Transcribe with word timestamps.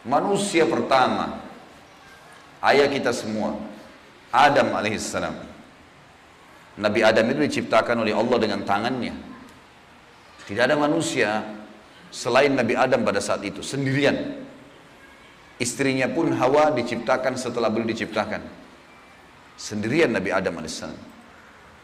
Manusia 0.00 0.64
pertama, 0.64 1.36
ayah 2.64 2.88
kita 2.88 3.12
semua, 3.12 3.60
Adam 4.32 4.72
alaihissalam. 4.72 5.36
Nabi 6.80 7.04
Adam 7.04 7.28
itu 7.28 7.40
diciptakan 7.44 8.00
oleh 8.00 8.16
Allah 8.16 8.38
dengan 8.40 8.64
tangannya. 8.64 9.12
Tidak 10.48 10.64
ada 10.64 10.74
manusia 10.80 11.44
selain 12.08 12.56
Nabi 12.56 12.72
Adam 12.72 13.04
pada 13.04 13.20
saat 13.20 13.44
itu, 13.44 13.60
sendirian. 13.60 14.40
Istrinya 15.60 16.08
pun 16.08 16.32
Hawa 16.32 16.72
diciptakan 16.72 17.36
setelah 17.36 17.68
beliau 17.68 17.92
diciptakan. 17.92 18.40
Sendirian 19.60 20.16
Nabi 20.16 20.32
Adam 20.32 20.56
alaihissalam. 20.56 21.19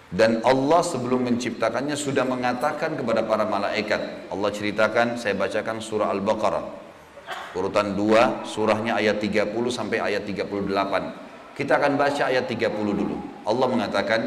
Dan 0.07 0.38
Allah 0.46 0.86
sebelum 0.86 1.27
menciptakannya 1.27 1.98
sudah 1.98 2.22
mengatakan 2.22 2.95
kepada 2.95 3.27
para 3.27 3.43
malaikat. 3.43 4.30
Allah 4.30 4.50
ceritakan, 4.54 5.18
saya 5.18 5.34
bacakan 5.34 5.82
surah 5.82 6.14
Al-Baqarah. 6.14 6.64
Urutan 7.58 7.98
2, 7.98 8.46
surahnya 8.46 8.95
ayat 8.95 9.18
30 9.18 9.50
sampai 9.67 9.98
ayat 9.98 10.22
38. 10.22 11.58
Kita 11.58 11.72
akan 11.82 11.93
baca 11.98 12.22
ayat 12.31 12.46
30 12.46 12.71
dulu. 12.95 13.18
Allah 13.43 13.67
mengatakan, 13.67 14.21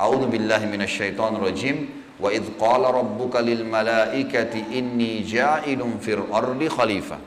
A'udzu 0.00 0.26
billahi 0.32 0.66
minasyaitonir 0.66 1.44
rajim 1.44 1.76
wa 2.18 2.32
idz 2.32 2.50
qala 2.58 2.90
rabbuka 2.90 3.38
lil 3.44 3.62
malaikati 3.68 4.74
inni 4.74 5.22
ja'ilun 5.22 6.00
fil 6.02 6.26
ardi 6.32 6.66
khalifah. 6.66 7.20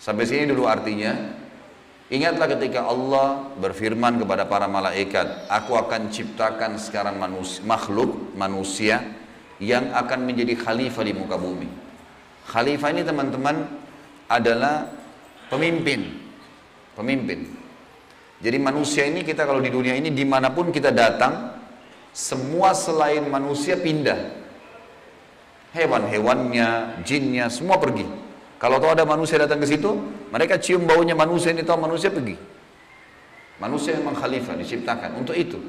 Sampai 0.00 0.26
sini 0.26 0.50
dulu 0.50 0.66
artinya, 0.66 1.43
Ingatlah 2.12 2.52
ketika 2.52 2.84
Allah 2.84 3.48
berfirman 3.56 4.20
kepada 4.20 4.44
para 4.44 4.68
malaikat, 4.68 5.48
aku 5.48 5.72
akan 5.72 6.12
ciptakan 6.12 6.76
sekarang 6.76 7.16
manusia, 7.16 7.64
makhluk 7.64 8.36
manusia 8.36 9.00
yang 9.56 9.88
akan 9.96 10.28
menjadi 10.28 10.52
khalifah 10.52 11.00
di 11.00 11.16
muka 11.16 11.40
bumi. 11.40 11.64
Khalifah 12.44 12.92
ini 12.92 13.02
teman-teman 13.08 13.56
adalah 14.28 14.84
pemimpin. 15.48 16.12
Pemimpin. 16.92 17.48
Jadi 18.44 18.58
manusia 18.60 19.08
ini 19.08 19.24
kita 19.24 19.48
kalau 19.48 19.64
di 19.64 19.72
dunia 19.72 19.96
ini 19.96 20.12
di 20.12 20.28
mana 20.28 20.52
pun 20.52 20.68
kita 20.68 20.92
datang, 20.92 21.56
semua 22.12 22.76
selain 22.76 23.24
manusia 23.24 23.80
pindah. 23.80 24.44
Hewan-hewannya, 25.72 27.00
jinnya, 27.02 27.48
semua 27.48 27.80
pergi. 27.80 28.23
Kalau 28.64 28.80
tahu 28.80 28.96
ada 28.96 29.04
manusia 29.04 29.36
datang 29.36 29.60
ke 29.60 29.68
situ, 29.68 29.92
mereka 30.32 30.56
cium 30.56 30.88
baunya 30.88 31.12
manusia 31.12 31.52
ini 31.52 31.60
tahu 31.60 31.84
manusia 31.84 32.08
pergi. 32.08 32.32
Manusia 33.60 33.92
memang 34.00 34.16
khalifah 34.16 34.56
diciptakan 34.56 35.20
untuk 35.20 35.36
itu, 35.36 35.60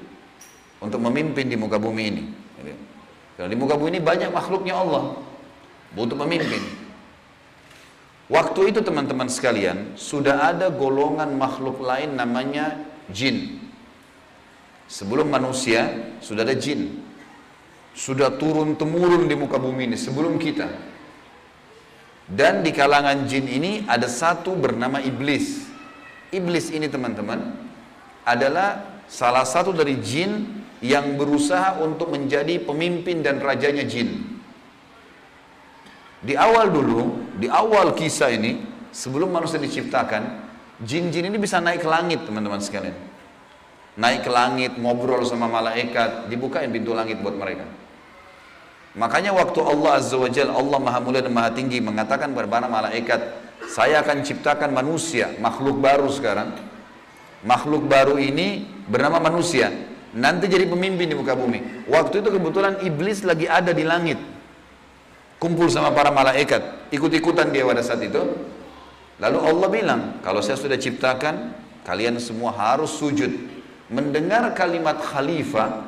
untuk 0.79 1.03
memimpin 1.03 1.51
di 1.51 1.59
muka 1.59 1.75
bumi 1.75 2.03
ini. 2.07 2.23
Kalau 3.35 3.51
di 3.51 3.57
muka 3.59 3.75
bumi 3.75 3.99
ini 3.99 4.01
banyak 4.01 4.31
makhluknya 4.31 4.79
Allah, 4.79 5.11
butuh 5.91 6.15
pemimpin. 6.15 6.63
Waktu 8.31 8.71
itu 8.71 8.79
teman-teman 8.79 9.27
sekalian, 9.27 9.99
sudah 9.99 10.55
ada 10.55 10.71
golongan 10.71 11.35
makhluk 11.35 11.83
lain 11.83 12.15
namanya 12.15 12.79
jin. 13.11 13.59
Sebelum 14.87 15.27
manusia, 15.27 16.15
sudah 16.23 16.47
ada 16.47 16.55
jin. 16.55 16.95
Sudah 17.91 18.31
turun-temurun 18.39 19.27
di 19.27 19.35
muka 19.35 19.59
bumi 19.59 19.83
ini, 19.83 19.99
sebelum 19.99 20.39
kita. 20.39 20.94
Dan 22.25 22.65
di 22.65 22.73
kalangan 22.73 23.29
jin 23.29 23.45
ini 23.45 23.85
ada 23.85 24.09
satu 24.09 24.57
bernama 24.57 24.97
iblis. 24.97 25.61
Iblis 26.33 26.73
ini 26.73 26.89
teman-teman 26.89 27.53
adalah 28.25 29.01
salah 29.05 29.45
satu 29.45 29.69
dari 29.69 30.01
jin 30.01 30.65
yang 30.81 31.13
berusaha 31.15 31.77
untuk 31.85 32.09
menjadi 32.09 32.57
pemimpin 32.65 33.21
dan 33.21 33.37
rajanya 33.37 33.85
jin. 33.85 34.35
Di 36.25 36.33
awal 36.33 36.73
dulu, 36.73 37.29
di 37.37 37.45
awal 37.45 37.93
kisah 37.93 38.33
ini, 38.33 38.57
sebelum 38.89 39.29
manusia 39.29 39.61
diciptakan, 39.61 40.41
jin-jin 40.81 41.29
ini 41.29 41.37
bisa 41.37 41.61
naik 41.61 41.85
ke 41.85 41.89
langit 41.89 42.25
teman-teman 42.25 42.57
sekalian. 42.57 42.97
Naik 43.95 44.25
ke 44.25 44.31
langit, 44.33 44.73
ngobrol 44.81 45.21
sama 45.29 45.45
malaikat, 45.45 46.25
dibukain 46.27 46.73
pintu 46.73 46.97
langit 46.97 47.21
buat 47.21 47.37
mereka. 47.37 47.84
Makanya 48.95 49.35
waktu 49.35 49.59
Allah 49.59 49.99
Azza 49.99 50.15
wa 50.15 50.31
Jal, 50.31 50.47
Allah 50.47 50.79
Maha 50.79 50.99
Mulia 51.03 51.19
dan 51.19 51.35
Maha 51.35 51.51
Tinggi 51.51 51.83
mengatakan 51.83 52.31
kepada 52.31 52.47
para 52.47 52.67
malaikat, 52.71 53.19
saya 53.67 53.99
akan 53.99 54.23
ciptakan 54.23 54.71
manusia, 54.71 55.35
makhluk 55.43 55.83
baru 55.83 56.07
sekarang. 56.07 56.55
Makhluk 57.43 57.85
baru 57.91 58.15
ini 58.15 58.63
bernama 58.87 59.19
manusia. 59.19 59.69
Nanti 60.15 60.47
jadi 60.47 60.63
pemimpin 60.63 61.11
di 61.11 61.15
muka 61.19 61.35
bumi. 61.35 61.85
Waktu 61.91 62.23
itu 62.23 62.29
kebetulan 62.31 62.79
iblis 62.87 63.27
lagi 63.27 63.51
ada 63.51 63.75
di 63.75 63.83
langit. 63.83 64.15
Kumpul 65.43 65.67
sama 65.67 65.91
para 65.91 66.09
malaikat. 66.09 66.87
Ikut-ikutan 66.95 67.51
dia 67.51 67.67
pada 67.67 67.83
saat 67.83 67.99
itu. 67.99 68.23
Lalu 69.19 69.37
Allah 69.43 69.67
bilang, 69.67 70.01
kalau 70.23 70.39
saya 70.39 70.55
sudah 70.55 70.79
ciptakan, 70.79 71.51
kalian 71.83 72.15
semua 72.23 72.55
harus 72.55 72.95
sujud. 72.95 73.31
Mendengar 73.91 74.55
kalimat 74.55 75.03
khalifah, 75.03 75.83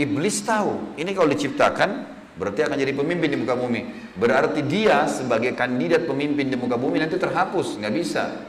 iblis 0.00 0.40
tahu. 0.40 0.96
Ini 0.96 1.12
kalau 1.12 1.28
diciptakan, 1.28 2.19
berarti 2.40 2.64
akan 2.64 2.76
jadi 2.80 2.96
pemimpin 2.96 3.28
di 3.28 3.36
muka 3.36 3.52
bumi. 3.52 3.84
Berarti 4.16 4.64
dia 4.64 5.04
sebagai 5.04 5.52
kandidat 5.52 6.08
pemimpin 6.08 6.48
di 6.48 6.56
muka 6.56 6.80
bumi 6.80 6.96
nanti 6.96 7.20
terhapus, 7.20 7.76
nggak 7.76 7.92
bisa. 7.92 8.48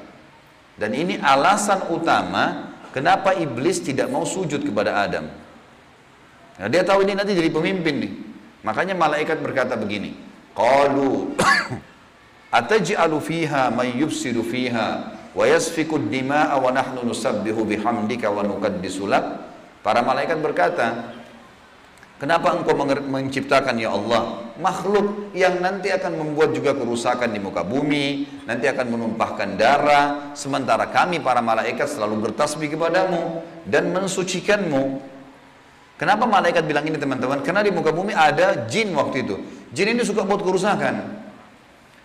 Dan 0.80 0.96
ini 0.96 1.20
alasan 1.20 1.92
utama 1.92 2.72
kenapa 2.96 3.36
iblis 3.36 3.84
tidak 3.84 4.08
mau 4.08 4.24
sujud 4.24 4.64
kepada 4.64 5.04
Adam. 5.04 5.28
Nah, 6.56 6.68
dia 6.72 6.88
tahu 6.88 7.04
ini 7.04 7.20
nanti 7.20 7.36
jadi 7.36 7.52
pemimpin 7.52 7.96
nih. 8.00 8.14
Makanya 8.64 8.96
malaikat 8.96 9.44
berkata 9.44 9.76
begini, 9.76 10.16
Qalu 10.56 11.36
ataj'alu 12.64 13.18
fiha 13.20 13.68
man 13.76 13.92
yufsidu 13.92 14.40
fiha 14.40 15.20
wa 15.36 15.44
yasfiku 15.44 16.00
dima'a 16.00 16.56
wa 16.56 16.72
nahnu 16.72 17.04
nusabbihu 17.04 17.68
bihamdika 17.68 18.32
wa 18.32 18.40
nuqaddisu 18.48 19.12
Para 19.82 20.06
malaikat 20.06 20.38
berkata, 20.38 21.18
Kenapa 22.22 22.54
engkau 22.54 22.78
menciptakan 22.86 23.82
ya 23.82 23.98
Allah 23.98 24.54
makhluk 24.62 25.34
yang 25.34 25.58
nanti 25.58 25.90
akan 25.90 26.22
membuat 26.22 26.54
juga 26.54 26.78
kerusakan 26.78 27.34
di 27.34 27.42
muka 27.42 27.66
bumi, 27.66 28.30
nanti 28.46 28.70
akan 28.70 28.94
menumpahkan 28.94 29.58
darah, 29.58 30.30
sementara 30.38 30.86
kami 30.94 31.18
para 31.18 31.42
malaikat 31.42 31.90
selalu 31.90 32.30
bertasbih 32.30 32.78
kepadamu 32.78 33.42
dan 33.66 33.90
mensucikanmu. 33.90 35.02
Kenapa 35.98 36.30
malaikat 36.30 36.62
bilang 36.62 36.86
ini 36.86 37.02
teman-teman? 37.02 37.42
Karena 37.42 37.66
di 37.66 37.74
muka 37.74 37.90
bumi 37.90 38.14
ada 38.14 38.70
jin 38.70 38.94
waktu 38.94 39.26
itu. 39.26 39.36
Jin 39.74 39.98
ini 39.98 40.06
suka 40.06 40.22
buat 40.22 40.46
kerusakan. 40.46 41.26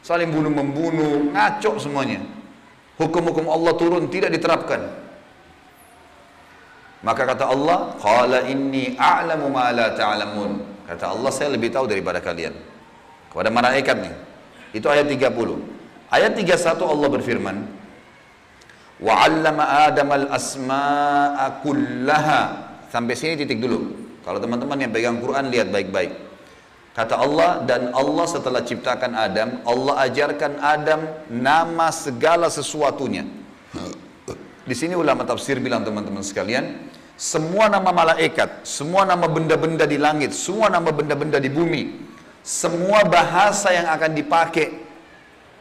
Saling 0.01 0.33
bunuh 0.33 0.49
membunuh, 0.49 1.29
ngaco 1.37 1.77
semuanya. 1.77 2.25
Hukum-hukum 2.97 3.53
Allah 3.53 3.73
turun 3.77 4.09
tidak 4.09 4.33
diterapkan. 4.33 4.81
Maka 7.05 7.29
kata 7.29 7.45
Allah, 7.49 7.93
"Qala 8.01 8.49
inni 8.49 8.97
a'lamu 8.97 9.53
ma 9.53 9.69
la 9.73 9.93
ta'lamun." 9.93 10.85
Kata 10.89 11.13
Allah, 11.13 11.31
saya 11.35 11.53
lebih 11.53 11.69
tahu 11.75 11.85
daripada 11.91 12.23
kalian. 12.23 12.57
Kepada 13.29 13.53
malaikat 13.53 13.97
nih. 14.01 14.15
Itu 14.73 14.89
ayat 14.89 15.11
30. 15.11 15.61
Ayat 16.09 16.39
31 16.39 16.89
Allah 16.89 17.09
berfirman, 17.11 17.57
"Wa 19.03 19.27
'allama 19.27 19.65
Adam 19.91 20.09
al-asma'a 20.09 21.61
kullaha." 21.61 22.41
Sampai 22.89 23.19
sini 23.19 23.37
titik 23.37 23.61
dulu. 23.61 23.93
Kalau 24.25 24.41
teman-teman 24.41 24.79
yang 24.81 24.93
pegang 24.95 25.21
Quran 25.21 25.53
lihat 25.53 25.69
baik-baik. 25.69 26.27
Kata 26.97 27.21
Allah 27.21 27.61
dan 27.69 27.93
Allah 27.93 28.25
setelah 28.25 28.65
ciptakan 28.65 29.13
Adam, 29.13 29.61
Allah 29.69 30.09
ajarkan 30.09 30.53
Adam 30.65 31.05
nama 31.29 31.93
segala 31.93 32.49
sesuatunya. 32.49 33.29
Di 34.67 34.75
sini 34.75 34.99
ulama 34.99 35.23
tafsir 35.23 35.63
bilang 35.63 35.87
teman-teman 35.87 36.27
sekalian, 36.27 36.91
semua 37.15 37.71
nama 37.71 37.95
malaikat, 37.95 38.67
semua 38.67 39.07
nama 39.07 39.31
benda-benda 39.31 39.87
di 39.87 39.95
langit, 39.95 40.35
semua 40.35 40.67
nama 40.67 40.91
benda-benda 40.91 41.39
di 41.39 41.47
bumi, 41.47 42.03
semua 42.43 43.07
bahasa 43.07 43.71
yang 43.71 43.87
akan 43.87 44.11
dipakai 44.11 44.69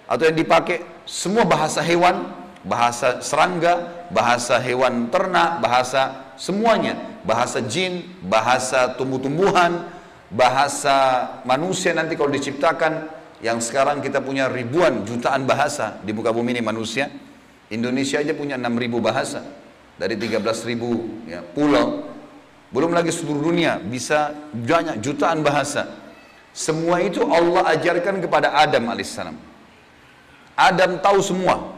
atau 0.09 0.25
yang 0.25 0.33
dipakai, 0.33 0.81
semua 1.05 1.45
bahasa 1.45 1.85
hewan, 1.85 2.33
bahasa 2.65 3.21
serangga, 3.21 4.09
bahasa 4.09 4.57
hewan 4.57 5.13
ternak, 5.13 5.61
bahasa 5.61 6.33
semuanya, 6.33 6.97
bahasa 7.21 7.61
jin, 7.61 8.09
bahasa 8.25 8.97
tumbuh-tumbuhan, 8.97 9.85
bahasa 10.33 11.29
manusia 11.45 11.93
nanti 11.93 12.17
kalau 12.17 12.33
diciptakan 12.33 13.05
yang 13.45 13.61
sekarang 13.61 14.01
kita 14.01 14.17
punya 14.17 14.49
ribuan 14.49 15.05
jutaan 15.05 15.45
bahasa 15.45 16.01
di 16.01 16.09
muka 16.09 16.33
bumi 16.33 16.57
ini 16.57 16.65
manusia 16.65 17.05
Indonesia 17.73 18.21
aja 18.21 18.33
punya 18.37 18.57
6.000 18.61 19.01
bahasa 19.01 19.41
dari 19.97 20.13
13.000 20.19 21.29
ya, 21.29 21.41
pulau. 21.41 22.05
Belum 22.69 22.91
lagi 22.91 23.09
seluruh 23.13 23.49
dunia 23.49 23.79
bisa 23.79 24.35
banyak 24.51 24.99
jutaan 24.99 25.41
bahasa. 25.41 25.87
Semua 26.55 27.03
itu 27.03 27.23
Allah 27.25 27.67
ajarkan 27.75 28.23
kepada 28.23 28.55
Adam 28.55 28.87
alaihissalam. 28.91 29.35
Adam 30.55 30.99
tahu 31.03 31.19
semua. 31.19 31.75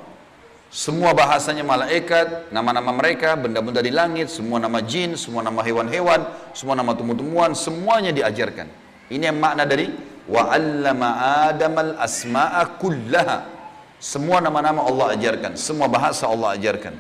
Semua 0.67 1.15
bahasanya 1.15 1.63
malaikat, 1.63 2.51
nama-nama 2.51 2.91
mereka, 2.91 3.39
benda-benda 3.39 3.79
di 3.79 3.87
langit, 3.87 4.27
semua 4.27 4.59
nama 4.59 4.83
jin, 4.83 5.15
semua 5.15 5.39
nama 5.39 5.63
hewan-hewan, 5.63 6.27
semua 6.51 6.75
nama 6.75 6.91
tumbuh-tumbuhan, 6.91 7.55
semuanya 7.55 8.11
diajarkan. 8.11 8.67
Ini 9.07 9.31
yang 9.31 9.39
makna 9.39 9.63
dari 9.63 9.87
wa 10.27 10.51
'allama 10.51 11.09
Adam 11.47 11.73
al-asma'a 11.73 12.75
kullaha. 12.83 13.56
Semua 13.97 14.37
nama-nama 14.37 14.85
Allah 14.85 15.17
ajarkan, 15.17 15.57
semua 15.57 15.89
bahasa 15.89 16.29
Allah 16.29 16.53
ajarkan. 16.53 16.93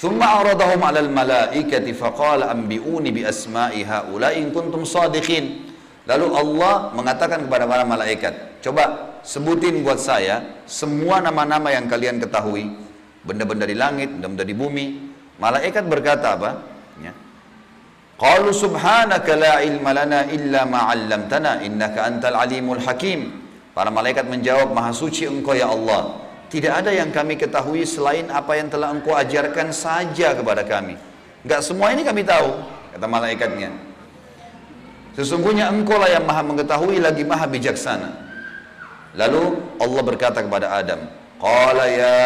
Thumma 0.00 0.42
aradahum 0.42 0.80
'alal 0.82 1.12
malaikati 1.12 1.94
faqala 1.94 2.50
anbi'uni 2.50 3.14
bi 3.14 3.22
asma'i 3.22 3.86
haula 3.86 4.34
in 4.34 4.50
kuntum. 4.50 4.82
Lalu 6.08 6.26
Allah 6.32 6.90
mengatakan 6.96 7.46
kepada 7.46 7.70
para 7.70 7.84
malaikat, 7.86 8.58
coba 8.64 9.14
sebutin 9.22 9.84
buat 9.84 10.00
saya 10.00 10.64
semua 10.66 11.22
nama-nama 11.22 11.70
yang 11.70 11.86
kalian 11.86 12.18
ketahui, 12.18 12.74
benda-benda 13.22 13.68
di 13.68 13.76
langit, 13.76 14.10
benda-benda 14.10 14.42
di 14.42 14.56
bumi. 14.56 14.86
Malaikat 15.38 15.84
berkata 15.86 16.34
apa? 16.34 16.50
Ya. 16.98 17.14
Qalu 18.18 18.50
subhanaka 18.50 19.32
la 19.38 19.54
ilma 19.62 19.90
lana 19.94 20.26
illa 20.32 20.66
ma 20.66 20.90
'allamtana 20.90 21.62
innaka 21.62 22.08
antal 22.08 22.40
alimul 22.40 22.82
hakim. 22.82 23.49
Para 23.70 23.88
malaikat 23.88 24.26
menjawab, 24.26 24.74
Maha 24.74 24.90
suci 24.90 25.30
Engkau 25.30 25.54
ya 25.54 25.70
Allah. 25.70 26.26
Tidak 26.50 26.70
ada 26.70 26.90
yang 26.90 27.14
kami 27.14 27.38
ketahui 27.38 27.86
selain 27.86 28.26
apa 28.26 28.58
yang 28.58 28.66
telah 28.66 28.90
Engkau 28.90 29.14
ajarkan 29.14 29.70
saja 29.70 30.34
kepada 30.34 30.66
kami. 30.66 30.98
Enggak 31.46 31.62
semua 31.62 31.94
ini 31.94 32.02
kami 32.02 32.26
tahu, 32.26 32.58
kata 32.92 33.06
malaikatnya. 33.06 33.70
Sesungguhnya 35.14 35.70
Engkau 35.70 35.96
lah 36.02 36.10
yang 36.10 36.26
Maha 36.26 36.42
mengetahui 36.42 36.98
lagi 36.98 37.22
Maha 37.22 37.46
bijaksana. 37.46 38.10
Lalu 39.14 39.62
Allah 39.78 40.02
berkata 40.02 40.42
kepada 40.42 40.74
Adam, 40.74 41.06
Qala 41.38 41.86
ya 41.86 42.18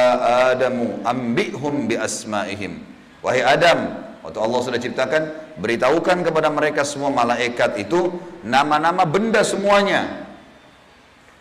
Adamu 0.53 1.05
ambihum 1.05 1.89
bi 1.89 2.01
asma'ihim. 2.01 2.81
Wahai 3.21 3.45
Adam, 3.45 4.05
Waktu 4.25 4.41
Allah 4.41 4.61
sudah 4.65 4.81
ciptakan, 4.81 5.23
beritahukan 5.61 6.25
kepada 6.25 6.49
mereka 6.49 6.81
semua 6.81 7.13
malaikat 7.13 7.77
itu 7.77 8.09
nama-nama 8.41 9.05
benda 9.05 9.45
semuanya. 9.45 10.24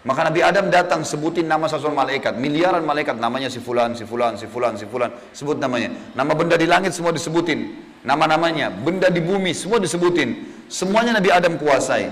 Maka 0.03 0.27
Nabi 0.27 0.43
Adam 0.43 0.67
datang 0.67 1.07
sebutin 1.07 1.47
nama 1.47 1.63
satu 1.71 1.87
malaikat, 1.87 2.35
miliaran 2.35 2.83
malaikat 2.83 3.15
namanya 3.15 3.47
si 3.47 3.63
fulan, 3.63 3.95
si 3.95 4.03
fulan, 4.03 4.35
si 4.35 4.51
fulan, 4.51 4.75
si 4.75 4.83
fulan, 4.83 5.07
sebut 5.31 5.55
namanya. 5.55 5.95
Nama 6.11 6.31
benda 6.35 6.59
di 6.59 6.67
langit 6.67 6.91
semua 6.91 7.15
disebutin, 7.15 7.71
nama-namanya, 8.03 8.67
benda 8.67 9.07
di 9.07 9.23
bumi 9.23 9.55
semua 9.55 9.79
disebutin. 9.79 10.59
Semuanya 10.67 11.15
Nabi 11.23 11.31
Adam 11.31 11.55
kuasai. 11.55 12.11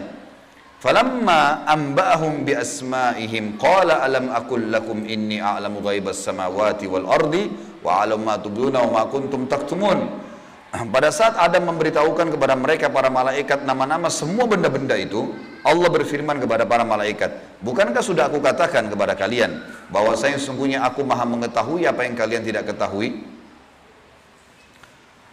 Falamma 0.79 1.67
amba'ahum 1.67 2.47
bi 2.47 2.55
asma'ihim 2.55 3.59
qala 3.59 4.07
alam 4.07 4.31
akul 4.31 4.71
lakum 4.71 5.03
inni 5.03 5.43
a'lamu 5.43 5.83
ghaibas 5.83 6.23
samawati 6.23 6.87
wal 6.87 7.11
ardi 7.11 7.51
wa 7.83 8.01
a'lamu 8.01 8.23
ma 8.23 8.39
tubduna 8.39 8.87
wa 8.87 9.03
ma 9.03 9.11
kuntum 9.11 9.51
taktumun. 9.51 10.30
Pada 10.95 11.11
saat 11.11 11.35
Adam 11.35 11.75
memberitahukan 11.75 12.31
kepada 12.31 12.55
mereka 12.55 12.87
para 12.87 13.11
malaikat 13.11 13.67
nama-nama 13.67 14.07
semua 14.07 14.47
benda-benda 14.47 14.95
itu, 14.95 15.35
Allah 15.61 15.89
berfirman 15.91 16.39
kepada 16.39 16.63
para 16.63 16.87
malaikat, 16.87 17.59
"Bukankah 17.59 17.99
sudah 17.99 18.31
aku 18.31 18.39
katakan 18.39 18.87
kepada 18.87 19.13
kalian 19.13 19.61
bahwa 19.91 20.15
saya 20.15 20.39
sungguhnya 20.39 20.81
aku 20.87 21.03
Maha 21.03 21.27
mengetahui 21.27 21.83
apa 21.85 22.07
yang 22.07 22.15
kalian 22.15 22.41
tidak 22.47 22.71
ketahui? 22.71 23.27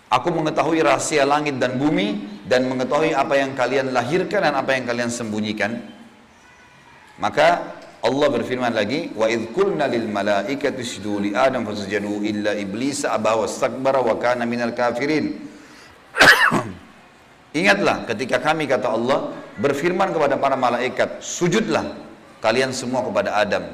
Aku 0.08 0.32
mengetahui 0.32 0.80
rahasia 0.80 1.22
langit 1.28 1.60
dan 1.60 1.76
bumi 1.76 2.40
dan 2.48 2.64
mengetahui 2.64 3.12
apa 3.12 3.36
yang 3.36 3.52
kalian 3.52 3.92
lahirkan 3.92 4.40
dan 4.42 4.54
apa 4.58 4.74
yang 4.74 4.84
kalian 4.90 5.08
sembunyikan." 5.08 5.80
Maka 7.18 7.77
Allah 7.98 8.28
berfirman 8.30 8.70
lagi, 8.70 9.10
"Wa 9.10 9.26
idh 9.26 9.50
qulna 9.50 9.90
lil 9.90 10.06
malaikati 10.06 10.78
isjudu 10.78 11.18
li 11.18 11.30
Adam 11.34 11.66
fasajadu 11.66 12.22
illa 12.22 12.54
iblis 12.54 13.02
aba 13.02 13.34
wastakbara 13.34 13.98
wa 13.98 14.14
kana 14.22 14.46
minal 14.46 14.70
kafirin." 14.70 15.34
Ingatlah 17.58 18.06
ketika 18.06 18.38
kami 18.38 18.70
kata 18.70 18.86
Allah 18.86 19.34
berfirman 19.58 20.14
kepada 20.14 20.38
para 20.38 20.54
malaikat, 20.54 21.18
"Sujudlah 21.18 21.98
kalian 22.38 22.70
semua 22.70 23.02
kepada 23.02 23.34
Adam." 23.34 23.66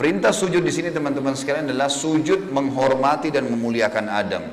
Perintah 0.00 0.32
sujud 0.32 0.64
di 0.64 0.72
sini 0.72 0.88
teman-teman 0.88 1.36
sekalian 1.36 1.68
adalah 1.68 1.92
sujud 1.92 2.48
menghormati 2.48 3.28
dan 3.28 3.44
memuliakan 3.44 4.08
Adam. 4.08 4.44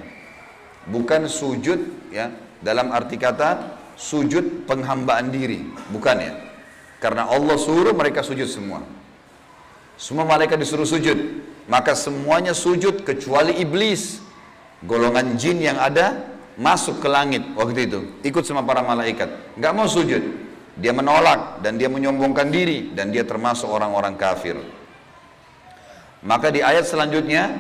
Bukan 0.84 1.32
sujud 1.32 2.12
ya 2.12 2.28
dalam 2.60 2.92
arti 2.92 3.16
kata 3.16 3.80
sujud 3.96 4.68
penghambaan 4.68 5.32
diri, 5.32 5.64
bukan 5.96 6.18
ya. 6.20 6.49
Karena 7.00 7.32
Allah 7.32 7.56
suruh 7.56 7.96
mereka 7.96 8.20
sujud 8.20 8.46
semua. 8.46 8.84
Semua 9.96 10.28
malaikat 10.28 10.60
disuruh 10.60 10.88
sujud. 10.88 11.16
Maka 11.72 11.96
semuanya 11.96 12.52
sujud 12.52 13.08
kecuali 13.08 13.56
iblis. 13.60 14.20
Golongan 14.84 15.36
jin 15.36 15.60
yang 15.60 15.80
ada 15.80 16.28
masuk 16.60 17.04
ke 17.04 17.08
langit 17.08 17.44
waktu 17.56 17.88
itu. 17.88 18.00
Ikut 18.24 18.44
sama 18.44 18.64
para 18.64 18.84
malaikat. 18.84 19.56
Nggak 19.56 19.74
mau 19.76 19.88
sujud. 19.88 20.24
Dia 20.80 20.96
menolak 20.96 21.60
dan 21.64 21.76
dia 21.80 21.88
menyombongkan 21.92 22.52
diri. 22.52 22.92
Dan 22.92 23.16
dia 23.16 23.24
termasuk 23.24 23.68
orang-orang 23.68 24.20
kafir. 24.20 24.60
Maka 26.20 26.52
di 26.52 26.60
ayat 26.60 26.84
selanjutnya 26.84 27.56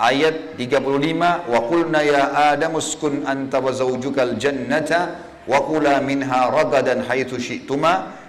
ayat 0.00 0.56
35 0.56 1.52
wa 1.52 1.60
qulna 1.68 2.00
ya 2.00 2.56
adamu 2.56 2.80
uskun 2.80 3.28
anta 3.28 3.60
wa 3.60 3.68
zawjukal 3.68 4.40
jannata 4.40 5.20
wa 5.44 5.60
kula 5.68 6.00
minha 6.00 6.48
ragadan 6.48 7.04
haitsu 7.04 7.36
syi'tuma 7.36 8.19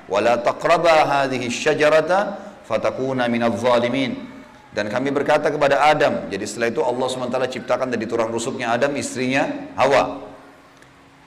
zalimin. 3.59 4.31
Dan 4.71 4.87
kami 4.87 5.11
berkata 5.11 5.51
kepada 5.51 5.83
Adam 5.83 6.31
jadi 6.31 6.47
setelah 6.47 6.71
itu 6.71 6.79
Allah 6.79 7.07
SWT 7.11 7.59
ciptakan 7.59 7.91
dari 7.91 8.07
tulang 8.07 8.31
rusuknya 8.31 8.71
Adam 8.71 8.95
istrinya 8.95 9.51
Hawa. 9.75 10.31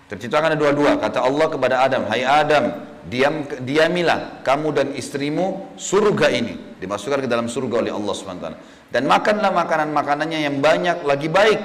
Terciptakan 0.09 0.57
ada 0.57 0.59
dua-dua 0.61 0.97
kata 0.97 1.21
Allah 1.21 1.53
kepada 1.53 1.85
Adam 1.85 2.09
hai 2.09 2.25
Adam 2.25 2.73
diam 3.05 3.45
diamilah 3.45 4.41
kamu 4.41 4.69
dan 4.73 4.87
istrimu 4.97 5.77
surga 5.77 6.33
ini. 6.33 6.81
Dimasukkan 6.81 7.25
ke 7.25 7.29
dalam 7.29 7.49
surga 7.49 7.85
oleh 7.85 7.93
Allah 7.93 8.13
SWT. 8.17 8.47
Dan 8.89 9.05
makanlah 9.05 9.53
makanan-makanannya 9.53 10.41
yang 10.49 10.57
banyak 10.65 11.05
lagi 11.05 11.29
baik 11.29 11.61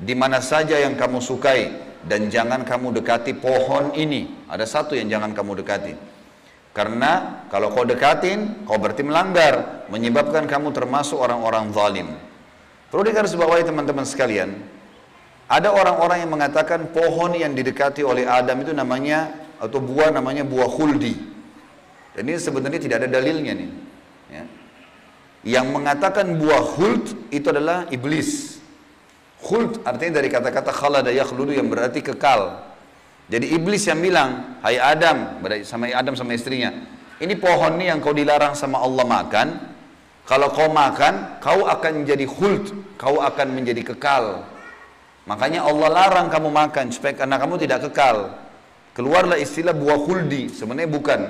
di 0.00 0.14
mana 0.16 0.40
saja 0.40 0.80
yang 0.80 0.96
kamu 0.96 1.20
sukai. 1.20 1.92
Dan 2.02 2.32
jangan 2.32 2.64
kamu 2.64 2.98
dekati 2.98 3.36
pohon 3.36 3.92
ini. 3.94 4.48
Ada 4.48 4.64
satu 4.64 4.96
yang 4.96 5.12
jangan 5.12 5.36
kamu 5.36 5.60
dekati 5.60 6.11
karena 6.72 7.44
kalau 7.52 7.68
kau 7.68 7.84
dekatin, 7.84 8.64
kau 8.64 8.80
berarti 8.80 9.04
melanggar, 9.04 9.84
menyebabkan 9.92 10.48
kamu 10.48 10.72
termasuk 10.72 11.20
orang-orang 11.20 11.68
zalim. 11.76 12.08
Perlu 12.88 13.04
digarisbawahi 13.08 13.64
teman-teman 13.68 14.08
sekalian, 14.08 14.56
ada 15.52 15.68
orang-orang 15.68 16.24
yang 16.24 16.32
mengatakan 16.32 16.88
pohon 16.96 17.36
yang 17.36 17.52
didekati 17.52 18.00
oleh 18.00 18.24
Adam 18.24 18.64
itu 18.64 18.72
namanya 18.72 19.36
atau 19.60 19.84
buah 19.84 20.08
namanya 20.08 20.48
buah 20.48 20.64
khuldi. 20.64 21.12
Dan 22.16 22.24
ini 22.24 22.40
sebenarnya 22.40 22.80
tidak 22.80 23.04
ada 23.04 23.08
dalilnya 23.20 23.52
nih. 23.52 23.70
Ya. 24.32 24.44
Yang 25.44 25.66
mengatakan 25.76 26.40
buah 26.40 26.62
khuld 26.72 27.04
itu 27.28 27.46
adalah 27.52 27.84
iblis. 27.92 28.60
Khuld 29.44 29.84
artinya 29.84 30.24
dari 30.24 30.32
kata-kata 30.32 30.72
khalada 30.72 31.12
yakhludu 31.12 31.52
yang 31.52 31.68
berarti 31.68 32.00
kekal. 32.00 32.71
Jadi 33.30 33.54
iblis 33.54 33.86
yang 33.86 34.02
bilang, 34.02 34.58
hai 34.66 34.78
Adam, 34.80 35.42
sama 35.62 35.90
Adam 35.94 36.14
sama 36.18 36.34
istrinya, 36.34 36.74
ini 37.22 37.38
pohon 37.38 37.78
ini 37.78 37.92
yang 37.92 38.02
kau 38.02 38.10
dilarang 38.10 38.58
sama 38.58 38.82
Allah 38.82 39.06
makan, 39.06 39.48
kalau 40.26 40.50
kau 40.54 40.70
makan, 40.70 41.38
kau 41.42 41.66
akan 41.66 42.02
menjadi 42.02 42.26
khuld, 42.26 42.96
kau 42.98 43.18
akan 43.18 43.46
menjadi 43.58 43.94
kekal. 43.94 44.46
Makanya 45.26 45.62
Allah 45.66 45.88
larang 45.90 46.26
kamu 46.30 46.50
makan 46.50 46.90
supaya 46.90 47.14
karena 47.14 47.38
kamu 47.38 47.58
tidak 47.62 47.90
kekal. 47.90 48.38
Keluarlah 48.92 49.38
istilah 49.38 49.74
buah 49.74 49.98
khuldi, 50.02 50.50
sebenarnya 50.50 50.90
bukan. 50.90 51.20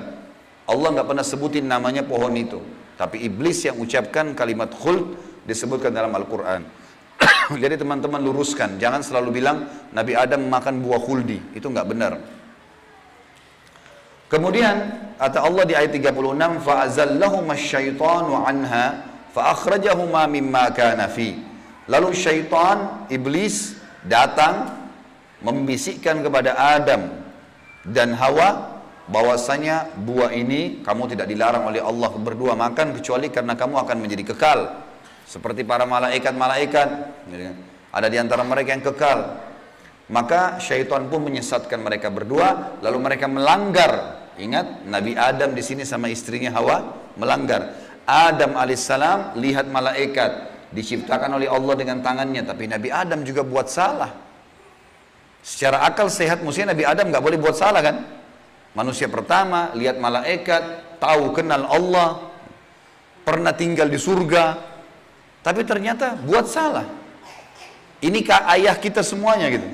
Allah 0.65 0.87
nggak 0.97 1.07
pernah 1.07 1.25
sebutin 1.25 1.65
namanya 1.69 2.01
pohon 2.05 2.33
itu. 2.33 2.59
Tapi 2.97 3.21
iblis 3.25 3.65
yang 3.65 3.77
ucapkan 3.81 4.33
kalimat 4.37 4.69
khuld 4.73 5.17
disebutkan 5.45 5.93
dalam 5.93 6.13
Al-Quran. 6.13 6.82
Jadi 7.62 7.80
teman-teman 7.80 8.20
luruskan, 8.20 8.76
jangan 8.76 9.00
selalu 9.00 9.40
bilang 9.40 9.64
Nabi 9.96 10.12
Adam 10.12 10.52
makan 10.52 10.84
buah 10.84 11.00
khuldi, 11.00 11.40
itu 11.56 11.64
nggak 11.64 11.88
benar. 11.88 12.12
Kemudian 14.28 14.76
kata 15.16 15.40
Allah 15.40 15.64
di 15.64 15.72
ayat 15.72 15.96
36, 15.96 16.60
فَأَزَلَّهُمَ 16.60 17.48
الشَّيْطَانُ 17.48 18.28
عَنْهَا 18.28 18.86
فَأَخْرَجَهُمَا 19.32 20.22
مِمَّا 20.28 20.64
كَانَ 20.76 21.00
فِي 21.08 21.40
Lalu 21.88 22.12
syaitan, 22.12 23.08
iblis 23.08 23.80
datang 24.04 24.76
membisikkan 25.40 26.20
kepada 26.20 26.52
Adam 26.52 27.08
dan 27.88 28.12
Hawa 28.12 28.76
bahwasanya 29.08 29.96
buah 30.04 30.36
ini 30.36 30.84
kamu 30.84 31.16
tidak 31.16 31.32
dilarang 31.32 31.64
oleh 31.64 31.80
Allah 31.80 32.12
berdua 32.12 32.52
makan 32.52 33.00
kecuali 33.00 33.32
karena 33.32 33.56
kamu 33.56 33.80
akan 33.80 33.96
menjadi 34.04 34.36
kekal 34.36 34.81
seperti 35.27 35.63
para 35.63 35.87
malaikat-malaikat. 35.87 36.89
Ada 37.93 38.07
di 38.09 38.17
antara 38.17 38.41
mereka 38.41 38.73
yang 38.73 38.83
kekal. 38.83 39.19
Maka 40.11 40.59
syaitan 40.59 41.07
pun 41.07 41.23
menyesatkan 41.23 41.79
mereka 41.79 42.11
berdua 42.11 42.79
lalu 42.83 42.97
mereka 42.99 43.25
melanggar. 43.31 44.23
Ingat 44.35 44.83
Nabi 44.89 45.15
Adam 45.15 45.53
di 45.55 45.63
sini 45.63 45.87
sama 45.87 46.09
istrinya 46.11 46.51
Hawa 46.53 46.83
melanggar. 47.15 47.71
Adam 48.03 48.59
alaihissalam 48.59 49.39
lihat 49.39 49.71
malaikat 49.71 50.51
diciptakan 50.75 51.39
oleh 51.39 51.47
Allah 51.47 51.73
dengan 51.79 52.03
tangannya 52.03 52.43
tapi 52.43 52.67
Nabi 52.67 52.89
Adam 52.91 53.23
juga 53.23 53.47
buat 53.47 53.71
salah. 53.71 54.11
Secara 55.43 55.87
akal 55.87 56.11
sehat 56.11 56.43
mestinya 56.43 56.75
Nabi 56.75 56.83
Adam 56.83 57.05
nggak 57.07 57.23
boleh 57.23 57.39
buat 57.39 57.55
salah 57.55 57.79
kan? 57.79 58.03
Manusia 58.73 59.05
pertama 59.05 59.69
lihat 59.77 60.01
malaikat, 60.01 60.97
tahu 60.97 61.29
kenal 61.35 61.69
Allah, 61.69 62.25
pernah 63.21 63.53
tinggal 63.53 63.85
di 63.85 64.01
surga, 64.01 64.72
tapi 65.43 65.67
ternyata 65.67 66.15
buat 66.23 66.47
salah. 66.47 66.87
Ini 67.99 68.19
ayah 68.27 68.75
kita 68.79 69.03
semuanya 69.03 69.47
gitu. 69.51 69.67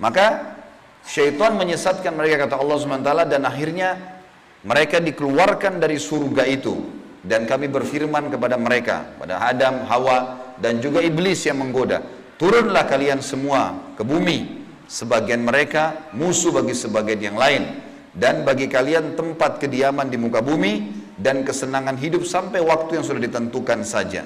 Maka 0.00 0.56
syaitan 1.04 1.56
menyesatkan 1.56 2.12
mereka 2.12 2.48
kata 2.48 2.56
Allah 2.56 2.76
SWT 2.76 3.12
dan 3.28 3.40
akhirnya 3.44 4.20
mereka 4.64 5.00
dikeluarkan 5.00 5.80
dari 5.80 5.96
surga 6.00 6.44
itu 6.48 6.76
dan 7.24 7.44
kami 7.44 7.68
berfirman 7.68 8.32
kepada 8.32 8.56
mereka 8.56 9.16
pada 9.20 9.40
Adam, 9.44 9.84
Hawa 9.88 10.40
dan 10.60 10.80
juga 10.80 11.00
iblis 11.00 11.44
yang 11.44 11.60
menggoda 11.60 12.04
turunlah 12.36 12.84
kalian 12.88 13.20
semua 13.24 13.76
ke 13.96 14.04
bumi 14.04 14.64
sebagian 14.88 15.44
mereka 15.44 16.12
musuh 16.16 16.52
bagi 16.52 16.76
sebagian 16.76 17.32
yang 17.32 17.36
lain 17.36 17.80
dan 18.16 18.44
bagi 18.44 18.68
kalian 18.68 19.16
tempat 19.16 19.60
kediaman 19.60 20.08
di 20.08 20.16
muka 20.20 20.44
bumi 20.44 20.99
dan 21.20 21.44
kesenangan 21.44 22.00
hidup 22.00 22.24
sampai 22.24 22.64
waktu 22.64 22.98
yang 22.98 23.04
sudah 23.04 23.20
ditentukan 23.20 23.84
saja. 23.84 24.24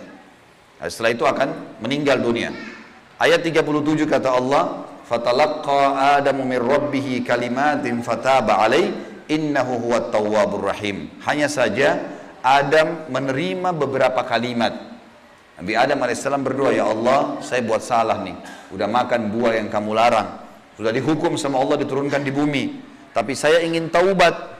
Nah, 0.78 0.86
setelah 0.86 1.10
itu 1.10 1.24
akan 1.26 1.48
meninggal 1.82 2.22
dunia. 2.22 2.54
Ayat 3.18 3.42
37 3.42 4.06
kata 4.06 4.30
Allah, 4.30 4.86
"Fatalaqqa 5.06 6.18
Adamu 6.18 6.46
min 6.46 6.58
rabbih 6.62 7.22
kalimatin 7.26 8.02
fataba 8.02 8.62
alai 8.62 8.94
innahu 9.26 9.90
huwat 9.90 10.14
tawwabur 10.14 10.70
rahim." 10.70 11.10
Hanya 11.26 11.50
saja 11.50 11.98
Adam 12.42 13.10
menerima 13.10 13.74
beberapa 13.74 14.22
kalimat. 14.22 14.74
Nabi 15.54 15.72
Adam 15.78 15.98
alaihissalam 16.02 16.42
berdoa, 16.42 16.74
"Ya 16.74 16.86
Allah, 16.86 17.38
saya 17.42 17.62
buat 17.62 17.82
salah 17.82 18.22
nih. 18.22 18.34
Udah 18.74 18.90
makan 18.90 19.30
buah 19.30 19.62
yang 19.62 19.70
kamu 19.70 19.94
larang. 19.94 20.42
Sudah 20.74 20.90
dihukum 20.90 21.38
sama 21.38 21.62
Allah 21.62 21.78
diturunkan 21.78 22.22
di 22.26 22.34
bumi. 22.34 22.64
Tapi 23.14 23.38
saya 23.38 23.62
ingin 23.62 23.88
taubat. 23.94 24.53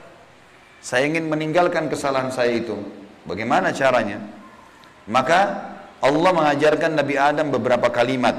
Saya 0.84 1.08
ingin 1.08 1.32
meninggalkan 1.32 1.88
kesalahan 1.88 2.28
saya 2.28 2.60
itu. 2.60 2.76
Bagaimana 3.24 3.72
caranya? 3.72 4.20
Maka 5.08 5.72
Allah 6.04 6.30
mengajarkan 6.36 6.92
Nabi 6.92 7.16
Adam 7.16 7.48
beberapa 7.48 7.88
kalimat. 7.88 8.36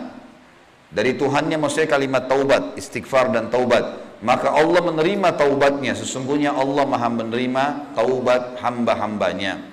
Dari 0.94 1.18
Tuhannya 1.18 1.58
maksudnya 1.58 1.90
kalimat 1.90 2.30
taubat, 2.30 2.78
istighfar 2.78 3.34
dan 3.34 3.50
taubat. 3.50 3.98
Maka 4.22 4.54
Allah 4.54 4.78
menerima 4.78 5.34
taubatnya. 5.34 5.98
Sesungguhnya 5.98 6.54
Allah 6.54 6.86
maha 6.86 7.10
menerima 7.10 7.98
taubat 7.98 8.62
hamba-hambanya. 8.62 9.66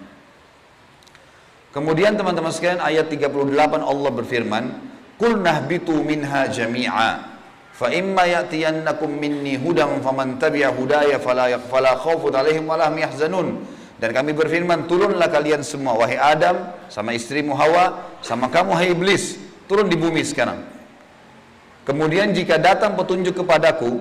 Kemudian 1.77 2.17
teman-teman 2.17 2.57
sekalian 2.57 2.81
ayat 2.81 3.13
38 3.13 3.85
Allah 3.85 4.11
berfirman, 4.17 4.65
Qul 5.21 5.45
nahbitu 5.45 5.93
minha 6.01 6.49
jami'a 6.49 7.32
fa 7.83 7.91
imma 7.91 8.31
ya'tiyannakum 8.31 9.11
minni 9.11 9.59
hudan 9.59 9.99
faman 9.99 10.39
tabi'a 10.39 10.71
hudaya 10.71 11.19
fala 11.19 11.59
fala 11.67 11.99
khaufun 11.99 12.31
alaihim 12.31 12.71
wala 12.71 12.87
hum 12.87 13.03
yahzanun. 13.03 13.49
Dan 13.99 14.15
kami 14.15 14.31
berfirman 14.39 14.87
turunlah 14.87 15.27
kalian 15.27 15.67
semua 15.67 15.99
wahai 15.99 16.15
Adam 16.15 16.71
sama 16.87 17.11
istrimu 17.11 17.59
Hawa 17.59 18.15
sama 18.23 18.47
kamu 18.55 18.79
hai 18.79 18.95
iblis. 18.95 19.35
Turun 19.67 19.91
di 19.91 19.99
bumi 19.99 20.23
sekarang. 20.23 20.63
Kemudian 21.83 22.31
jika 22.31 22.63
datang 22.63 22.95
petunjuk 22.95 23.43
kepadaku 23.43 23.99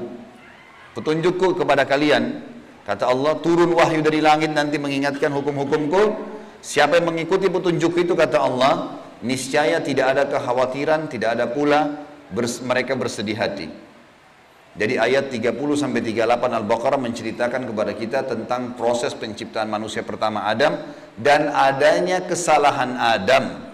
petunjukku 0.93 1.57
kepada 1.57 1.81
kalian 1.81 2.45
kata 2.85 3.09
Allah 3.09 3.41
turun 3.41 3.73
wahyu 3.73 4.05
dari 4.05 4.21
langit 4.21 4.53
nanti 4.53 4.77
mengingatkan 4.77 5.33
hukum-hukumku. 5.33 6.29
Siapa 6.61 7.01
yang 7.01 7.09
mengikuti 7.09 7.49
petunjuk 7.49 7.97
itu 7.97 8.13
kata 8.13 8.37
Allah 8.37 9.01
niscaya 9.25 9.81
tidak 9.81 10.13
ada 10.13 10.29
kekhawatiran 10.29 11.09
tidak 11.09 11.33
ada 11.33 11.49
pula 11.49 12.10
bers, 12.31 12.63
mereka 12.63 12.95
bersedih 12.95 13.37
hati. 13.37 13.67
Jadi 14.71 14.95
ayat 14.95 15.27
30 15.27 15.51
sampai 15.75 15.99
38 15.99 16.47
Al-Baqarah 16.63 16.95
menceritakan 16.95 17.67
kepada 17.67 17.91
kita 17.91 18.23
tentang 18.23 18.79
proses 18.79 19.11
penciptaan 19.11 19.67
manusia 19.67 19.99
pertama 19.99 20.47
Adam 20.47 20.79
dan 21.19 21.51
adanya 21.51 22.23
kesalahan 22.23 22.95
Adam. 22.95 23.67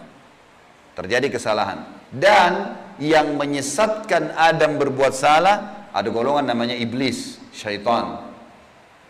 Terjadi 0.98 1.30
kesalahan. 1.30 1.86
Dan 2.10 2.74
yang 2.98 3.38
menyesatkan 3.38 4.34
Adam 4.34 4.82
berbuat 4.82 5.14
salah 5.14 5.86
ada 5.94 6.10
golongan 6.10 6.50
namanya 6.50 6.74
iblis, 6.74 7.38
syaitan. 7.54 8.26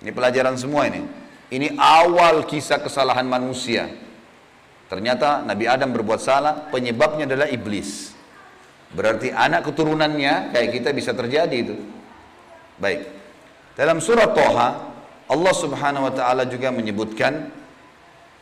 Ini 0.03 0.11
pelajaran 0.11 0.59
semua 0.59 0.91
ini. 0.91 1.07
Ini 1.47 1.79
awal 1.79 2.43
kisah 2.43 2.83
kesalahan 2.83 3.23
manusia. 3.23 3.87
Ternyata 4.91 5.47
Nabi 5.47 5.67
Adam 5.67 5.95
berbuat 5.95 6.19
salah, 6.19 6.67
penyebabnya 6.67 7.27
adalah 7.27 7.47
iblis. 7.47 8.16
Berarti 8.95 9.35
anak 9.35 9.67
keturunannya 9.67 10.55
kayak 10.55 10.69
kita 10.71 10.89
bisa 10.95 11.11
terjadi 11.11 11.57
itu. 11.57 11.75
Baik. 12.79 13.03
Dalam 13.75 13.99
surat 13.99 14.31
Toha, 14.31 14.69
Allah 15.27 15.53
Subhanahu 15.53 16.07
wa 16.07 16.13
taala 16.15 16.47
juga 16.47 16.71
menyebutkan 16.71 17.51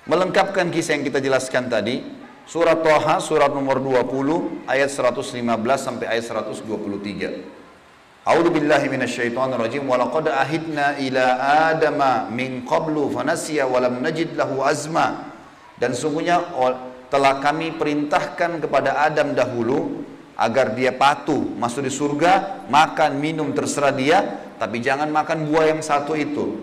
melengkapkan 0.06 0.70
kisah 0.70 1.02
yang 1.02 1.06
kita 1.08 1.18
jelaskan 1.18 1.66
tadi. 1.66 2.06
Surat 2.46 2.86
Toha 2.86 3.18
surat 3.18 3.50
nomor 3.50 3.82
20 3.82 4.70
ayat 4.70 4.94
115 4.94 5.42
sampai 5.82 6.06
ayat 6.14 6.30
123. 6.30 7.42
A'udzu 8.26 8.50
billahi 8.54 8.86
minasyaitonir 8.90 9.58
rajim 9.58 9.86
wa 9.86 9.98
laqad 9.98 10.30
ahidna 10.30 10.98
ila 11.02 11.26
adama 11.74 12.30
min 12.30 12.62
qablu 12.66 13.10
fanasiya 13.10 13.66
wa 13.66 13.82
lam 13.82 13.98
najid 14.02 14.38
lahu 14.38 14.62
azma. 14.62 15.26
Dan 15.82 15.98
sungguhnya 15.98 16.42
telah 17.10 17.42
kami 17.42 17.74
perintahkan 17.74 18.62
kepada 18.62 19.02
Adam 19.10 19.34
dahulu 19.34 20.06
agar 20.36 20.76
dia 20.76 20.92
patuh 20.92 21.40
masuk 21.56 21.88
di 21.88 21.92
surga 21.92 22.68
makan 22.68 23.18
minum 23.24 23.56
terserah 23.56 23.96
dia 23.96 24.20
tapi 24.56 24.80
jangan 24.80 25.12
makan 25.12 25.52
buah 25.52 25.76
yang 25.76 25.82
satu 25.84 26.16
itu. 26.16 26.60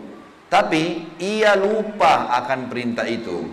Tapi 0.53 1.17
ia 1.17 1.57
lupa 1.57 2.29
akan 2.45 2.69
perintah 2.69 3.09
itu. 3.09 3.49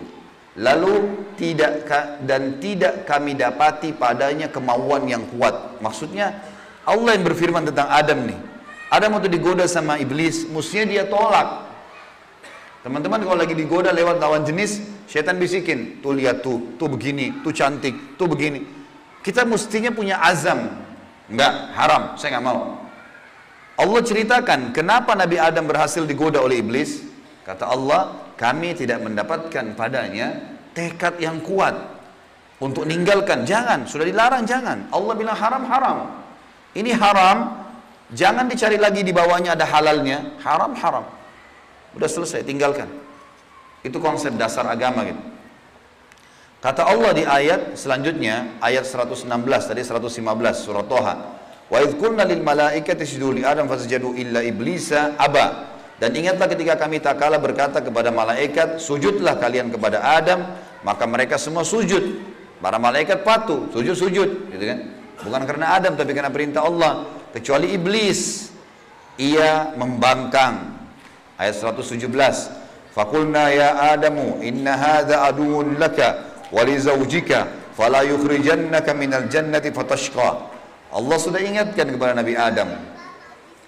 Lalu 0.60 1.24
tidak 1.40 1.88
dan 2.28 2.60
tidak 2.60 3.08
kami 3.08 3.32
dapati 3.32 3.96
padanya 3.96 4.52
kemauan 4.52 5.08
yang 5.08 5.24
kuat. 5.32 5.80
Maksudnya 5.80 6.36
Allah 6.84 7.16
yang 7.16 7.24
berfirman 7.24 7.64
tentang 7.72 7.88
Adam 7.88 8.28
nih. 8.28 8.36
Adam 8.92 9.16
waktu 9.16 9.32
digoda 9.32 9.64
sama 9.64 9.96
iblis 9.96 10.44
mestinya 10.50 10.92
dia 10.92 11.04
tolak. 11.08 11.70
Teman-teman 12.84 13.20
kalau 13.24 13.38
lagi 13.38 13.56
digoda 13.56 13.92
lewat 13.92 14.20
lawan 14.20 14.44
jenis 14.44 14.84
setan 15.04 15.36
bisikin 15.36 16.00
tuh 16.04 16.16
lihat 16.16 16.40
tuh 16.40 16.76
tuh 16.80 16.88
begini 16.88 17.44
tuh 17.44 17.52
cantik 17.52 18.16
tuh 18.16 18.24
begini 18.24 18.79
kita 19.20 19.44
mestinya 19.44 19.92
punya 19.92 20.20
azam. 20.20 20.68
Enggak, 21.30 21.52
haram, 21.76 22.02
saya 22.18 22.36
nggak 22.38 22.46
mau. 22.46 22.80
Allah 23.80 24.00
ceritakan 24.04 24.76
kenapa 24.76 25.16
Nabi 25.16 25.40
Adam 25.40 25.64
berhasil 25.64 26.04
digoda 26.04 26.42
oleh 26.42 26.60
iblis. 26.60 27.06
Kata 27.46 27.70
Allah, 27.70 28.32
kami 28.36 28.76
tidak 28.76 29.00
mendapatkan 29.00 29.72
padanya 29.72 30.56
tekad 30.76 31.16
yang 31.16 31.40
kuat 31.40 31.72
untuk 32.60 32.84
meninggalkan. 32.84 33.48
Jangan, 33.48 33.88
sudah 33.88 34.04
dilarang 34.04 34.44
jangan. 34.44 34.90
Allah 34.92 35.14
bilang 35.16 35.36
haram, 35.36 35.62
haram. 35.64 35.98
Ini 36.76 36.92
haram, 36.94 37.56
jangan 38.12 38.46
dicari 38.46 38.76
lagi 38.76 39.00
di 39.00 39.10
bawahnya 39.10 39.56
ada 39.56 39.64
halalnya. 39.64 40.36
Haram, 40.44 40.76
haram. 40.76 41.04
Udah 41.96 42.06
selesai, 42.06 42.44
tinggalkan. 42.44 42.86
Itu 43.80 43.96
konsep 43.96 44.36
dasar 44.36 44.68
agama 44.68 45.08
gitu. 45.08 45.29
Kata 46.60 46.92
Allah 46.92 47.16
di 47.16 47.24
ayat 47.24 47.72
selanjutnya, 47.72 48.60
ayat 48.60 48.84
116 48.84 49.24
tadi 49.64 49.80
115 49.80 50.20
surah 50.60 50.84
Toha. 50.84 51.14
Wa 51.72 51.78
idh 51.80 51.96
qulna 51.96 52.28
lil 52.28 52.44
malaikati 52.44 53.00
isjudu 53.00 53.40
li 53.40 53.42
Adam 53.48 53.64
fasjadu 53.64 54.12
illa 54.12 54.44
iblisa 54.44 55.16
aba. 55.16 55.72
Dan 55.96 56.12
ingatlah 56.12 56.52
ketika 56.52 56.76
kami 56.76 57.00
tak 57.00 57.16
berkata 57.16 57.80
kepada 57.80 58.12
malaikat, 58.12 58.76
sujudlah 58.76 59.40
kalian 59.40 59.72
kepada 59.72 60.04
Adam, 60.04 60.52
maka 60.84 61.04
mereka 61.08 61.40
semua 61.40 61.64
sujud. 61.64 62.20
Para 62.60 62.76
malaikat 62.76 63.24
patuh, 63.24 63.72
sujud-sujud, 63.72 64.52
gitu 64.52 64.64
kan? 64.64 64.78
Bukan 65.24 65.42
karena 65.48 65.80
Adam 65.80 65.96
tapi 65.96 66.12
karena 66.12 66.28
perintah 66.28 66.64
Allah. 66.64 67.08
Kecuali 67.32 67.72
iblis, 67.72 68.52
ia 69.16 69.72
membangkang. 69.80 70.76
Ayat 71.40 71.56
117. 71.56 72.04
Fakulna 72.92 73.48
ya 73.48 73.96
Adamu 73.96 74.44
inna 74.44 74.76
hadha 74.76 75.24
aduun 75.30 75.80
laka 75.80 76.29
walizaujika 76.50 77.48
fala 77.74 78.02
yukhrijannaka 78.06 78.94
minal 78.94 79.26
jannati 79.26 79.70
fatashqa. 79.70 80.30
Allah 80.90 81.18
sudah 81.18 81.38
ingatkan 81.38 81.86
kepada 81.86 82.12
Nabi 82.18 82.34
Adam. 82.34 82.68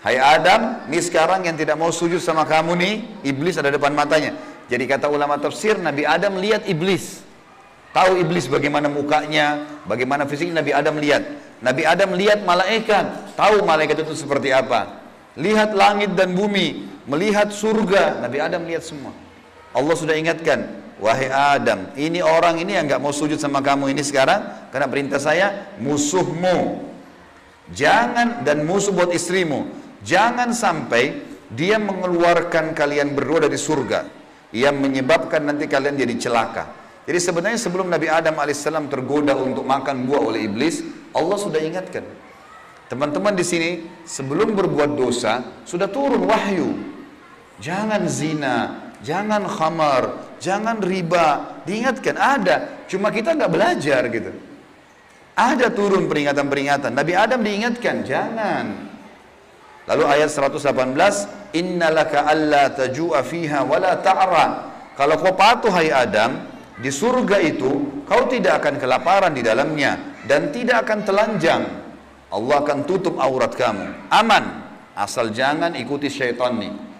Hai 0.02 0.18
Adam, 0.18 0.82
ini 0.90 0.98
sekarang 0.98 1.46
yang 1.46 1.54
tidak 1.54 1.78
mau 1.78 1.94
sujud 1.94 2.18
sama 2.18 2.42
kamu 2.42 2.74
nih, 2.74 2.94
iblis 3.22 3.54
ada 3.54 3.70
depan 3.70 3.94
matanya. 3.94 4.34
Jadi 4.66 4.90
kata 4.90 5.06
ulama 5.06 5.38
tafsir, 5.38 5.78
Nabi 5.78 6.02
Adam 6.02 6.42
lihat 6.42 6.66
iblis. 6.66 7.22
Tahu 7.94 8.18
iblis 8.18 8.50
bagaimana 8.50 8.90
mukanya, 8.90 9.62
bagaimana 9.86 10.26
fisiknya 10.26 10.58
Nabi 10.58 10.74
Adam 10.74 10.98
lihat. 10.98 11.22
Nabi 11.62 11.86
Adam 11.86 12.18
lihat 12.18 12.42
malaikat, 12.42 13.36
tahu 13.38 13.62
malaikat 13.62 14.02
itu 14.02 14.18
seperti 14.18 14.50
apa. 14.50 14.98
Lihat 15.38 15.70
langit 15.78 16.18
dan 16.18 16.34
bumi, 16.34 16.90
melihat 17.06 17.54
surga, 17.54 18.18
Nabi 18.18 18.42
Adam 18.42 18.66
lihat 18.66 18.82
semua. 18.82 19.14
Allah 19.70 19.94
sudah 19.94 20.18
ingatkan, 20.18 20.66
Wahai 21.02 21.26
Adam, 21.34 21.90
ini 21.98 22.22
orang 22.22 22.62
ini 22.62 22.78
yang 22.78 22.86
nggak 22.86 23.02
mau 23.02 23.10
sujud 23.10 23.34
sama 23.34 23.58
kamu 23.58 23.90
ini 23.90 24.06
sekarang 24.06 24.70
karena 24.70 24.86
perintah 24.86 25.18
saya 25.18 25.74
musuhmu. 25.82 26.78
Jangan 27.74 28.46
dan 28.46 28.62
musuh 28.62 28.94
buat 28.94 29.10
istrimu. 29.10 29.66
Jangan 30.06 30.54
sampai 30.54 31.18
dia 31.50 31.82
mengeluarkan 31.82 32.70
kalian 32.70 33.18
berdua 33.18 33.50
dari 33.50 33.58
surga 33.58 34.06
yang 34.54 34.78
menyebabkan 34.78 35.42
nanti 35.42 35.66
kalian 35.66 35.98
jadi 35.98 36.14
celaka. 36.22 36.70
Jadi 37.02 37.18
sebenarnya 37.18 37.58
sebelum 37.58 37.90
Nabi 37.90 38.06
Adam 38.06 38.38
alaihissalam 38.38 38.86
tergoda 38.86 39.34
untuk 39.34 39.66
makan 39.66 40.06
buah 40.06 40.22
oleh 40.22 40.46
iblis, 40.46 40.86
Allah 41.10 41.34
sudah 41.34 41.58
ingatkan. 41.58 42.06
Teman-teman 42.86 43.34
di 43.34 43.42
sini 43.42 43.70
sebelum 44.06 44.54
berbuat 44.54 44.94
dosa 44.94 45.42
sudah 45.66 45.90
turun 45.90 46.30
wahyu. 46.30 46.78
Jangan 47.58 48.06
zina, 48.06 48.54
jangan 49.02 49.44
khamar, 49.46 50.36
jangan 50.38 50.80
riba. 50.80 51.60
Diingatkan 51.66 52.16
ada, 52.16 52.86
cuma 52.88 53.10
kita 53.10 53.34
nggak 53.36 53.52
belajar 53.52 54.02
gitu. 54.08 54.32
Ada 55.36 55.72
turun 55.74 56.06
peringatan-peringatan. 56.08 56.92
Nabi 56.94 57.12
Adam 57.16 57.40
diingatkan, 57.42 58.04
jangan. 58.06 58.66
Lalu 59.90 60.04
ayat 60.06 60.30
118, 60.30 61.54
innalaka 61.58 62.24
alla 62.30 62.70
tajua 62.70 63.26
fiha 63.26 63.66
wala 63.66 63.98
ta'ra. 63.98 64.46
Kalau 64.94 65.16
kau 65.18 65.34
patuh 65.34 65.72
hai 65.74 65.90
Adam, 65.90 66.38
di 66.78 66.90
surga 66.92 67.40
itu 67.42 68.04
kau 68.06 68.28
tidak 68.28 68.62
akan 68.62 68.74
kelaparan 68.78 69.32
di 69.32 69.42
dalamnya 69.42 70.20
dan 70.28 70.54
tidak 70.54 70.86
akan 70.86 71.00
telanjang. 71.02 71.62
Allah 72.32 72.56
akan 72.64 72.78
tutup 72.88 73.20
aurat 73.20 73.52
kamu. 73.52 74.08
Aman. 74.08 74.64
Asal 74.92 75.32
jangan 75.32 75.72
ikuti 75.72 76.12
syaitan 76.12 76.60
nih. 76.60 76.91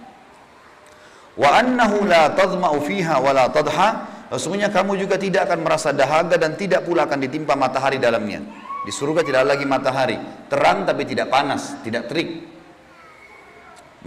Wa 1.37 1.59
annahu 1.61 2.05
la 2.05 2.33
tadma'u 2.37 2.77
fiha 2.85 3.17
wa 3.21 3.33
la 3.33 3.49
tadha 3.49 4.13
Sesungguhnya 4.33 4.73
kamu 4.73 4.97
juga 4.97 5.21
tidak 5.21 5.45
akan 5.45 5.61
merasa 5.61 5.93
dahaga 5.93 6.41
dan 6.41 6.57
tidak 6.57 6.89
pula 6.89 7.05
akan 7.05 7.21
ditimpa 7.21 7.53
matahari 7.53 8.01
dalamnya. 8.01 8.41
Di 8.81 8.89
surga 8.89 9.21
tidak 9.21 9.45
lagi 9.45 9.69
matahari, 9.69 10.17
terang 10.49 10.89
tapi 10.89 11.05
tidak 11.05 11.29
panas, 11.29 11.77
tidak 11.85 12.09
terik. 12.09 12.49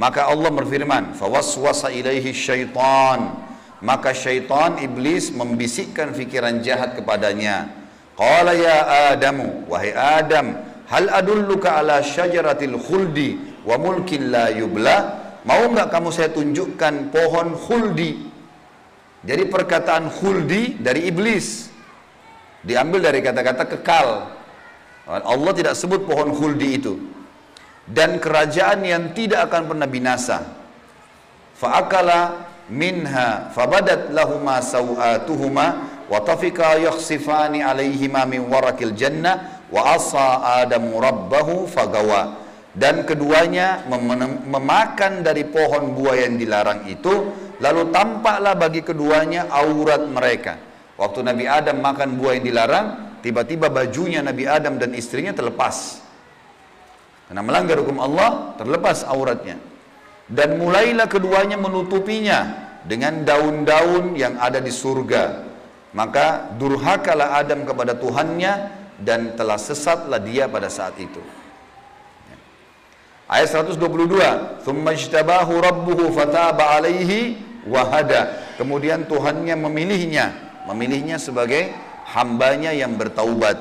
Maka 0.02 0.26
Allah 0.26 0.50
berfirman, 0.50 1.14
"Fawaswasa 1.14 1.94
ilaihi 1.94 2.34
syaitan." 2.34 3.38
Maka 3.86 4.18
syaitan 4.18 4.82
iblis 4.82 5.30
membisikkan 5.30 6.10
fikiran 6.18 6.66
jahat 6.66 6.98
kepadanya. 6.98 7.70
Qala 8.18 8.58
ya 8.58 9.14
Adamu, 9.14 9.70
wahai 9.70 9.94
Adam, 9.94 10.58
hal 10.90 11.06
adulluka 11.14 11.86
ala 11.86 12.02
syajaratil 12.02 12.82
khuldi 12.82 13.62
wa 13.62 13.78
mulkin 13.78 14.34
la 14.34 14.50
yubla? 14.50 15.25
Mau 15.46 15.70
enggak 15.70 15.94
kamu 15.94 16.10
saya 16.10 16.34
tunjukkan 16.34 17.14
pohon 17.14 17.54
khuldi 17.54 18.36
jadi 19.26 19.44
perkataan 19.50 20.14
khuldi 20.14 20.78
dari 20.78 21.10
iblis. 21.10 21.74
Diambil 22.62 23.10
dari 23.10 23.20
kata-kata 23.26 23.66
kekal. 23.66 24.10
Allah 25.10 25.52
tidak 25.58 25.74
sebut 25.74 26.06
pohon 26.06 26.30
khuldi 26.30 26.70
itu. 26.78 26.94
Dan 27.90 28.22
kerajaan 28.22 28.86
yang 28.86 29.04
tidak 29.18 29.50
akan 29.50 29.70
pernah 29.74 29.90
binasa. 29.90 30.46
Fa'akala 31.58 32.50
minha 32.70 33.50
fabadat 33.54 34.14
lahuma 34.14 34.62
sawatuhuma 34.62 35.66
wa 36.10 36.18
tafika 36.22 36.78
yakhsifani 36.82 37.62
alaihima 37.62 38.26
min 38.26 38.46
warakil 38.50 38.94
jannah 38.94 39.62
wa 39.70 39.94
asa 39.94 40.62
adamu 40.66 40.98
rabbahu 40.98 41.70
fagawa 41.70 42.45
dan 42.76 43.08
keduanya 43.08 43.88
memakan 44.48 45.24
dari 45.24 45.48
pohon 45.48 45.96
buah 45.96 46.28
yang 46.28 46.36
dilarang 46.36 46.86
itu 46.92 47.32
Lalu 47.64 47.92
tampaklah 47.92 48.56
bagi 48.58 48.84
keduanya 48.84 49.48
aurat 49.48 50.04
mereka. 50.04 50.60
Waktu 51.00 51.24
Nabi 51.24 51.46
Adam 51.48 51.80
makan 51.80 52.20
buah 52.20 52.40
yang 52.40 52.46
dilarang, 52.48 52.88
tiba-tiba 53.24 53.72
bajunya 53.72 54.20
Nabi 54.20 54.48
Adam 54.48 54.80
dan 54.80 54.92
istrinya 54.96 55.32
terlepas. 55.32 56.04
Karena 57.28 57.42
melanggar 57.44 57.80
hukum 57.80 58.00
Allah, 58.00 58.56
terlepas 58.60 59.08
auratnya. 59.08 59.60
Dan 60.28 60.60
mulailah 60.60 61.08
keduanya 61.08 61.56
menutupinya 61.56 62.40
dengan 62.84 63.24
daun-daun 63.24 64.18
yang 64.20 64.36
ada 64.40 64.60
di 64.60 64.72
surga. 64.72 65.48
Maka 65.96 66.52
durhakalah 66.60 67.40
Adam 67.40 67.64
kepada 67.64 67.96
Tuhannya 67.96 68.54
dan 69.00 69.36
telah 69.40 69.56
sesatlah 69.56 70.20
dia 70.20 70.52
pada 70.52 70.68
saat 70.68 70.96
itu. 71.00 71.24
Ayat 73.26 73.58
122, 73.58 74.62
"Tsumma 74.62 74.94
ijtabahu 74.94 75.58
rabbuhu 75.58 76.14
fataba 76.14 76.78
alaihi 76.78 77.42
wahada." 77.66 78.38
Kemudian 78.62 79.10
Tuhannya 79.10 79.58
memilihnya, 79.58 80.30
memilihnya 80.70 81.18
sebagai 81.18 81.74
hambanya 82.06 82.70
yang 82.70 82.94
bertaubat. 82.94 83.58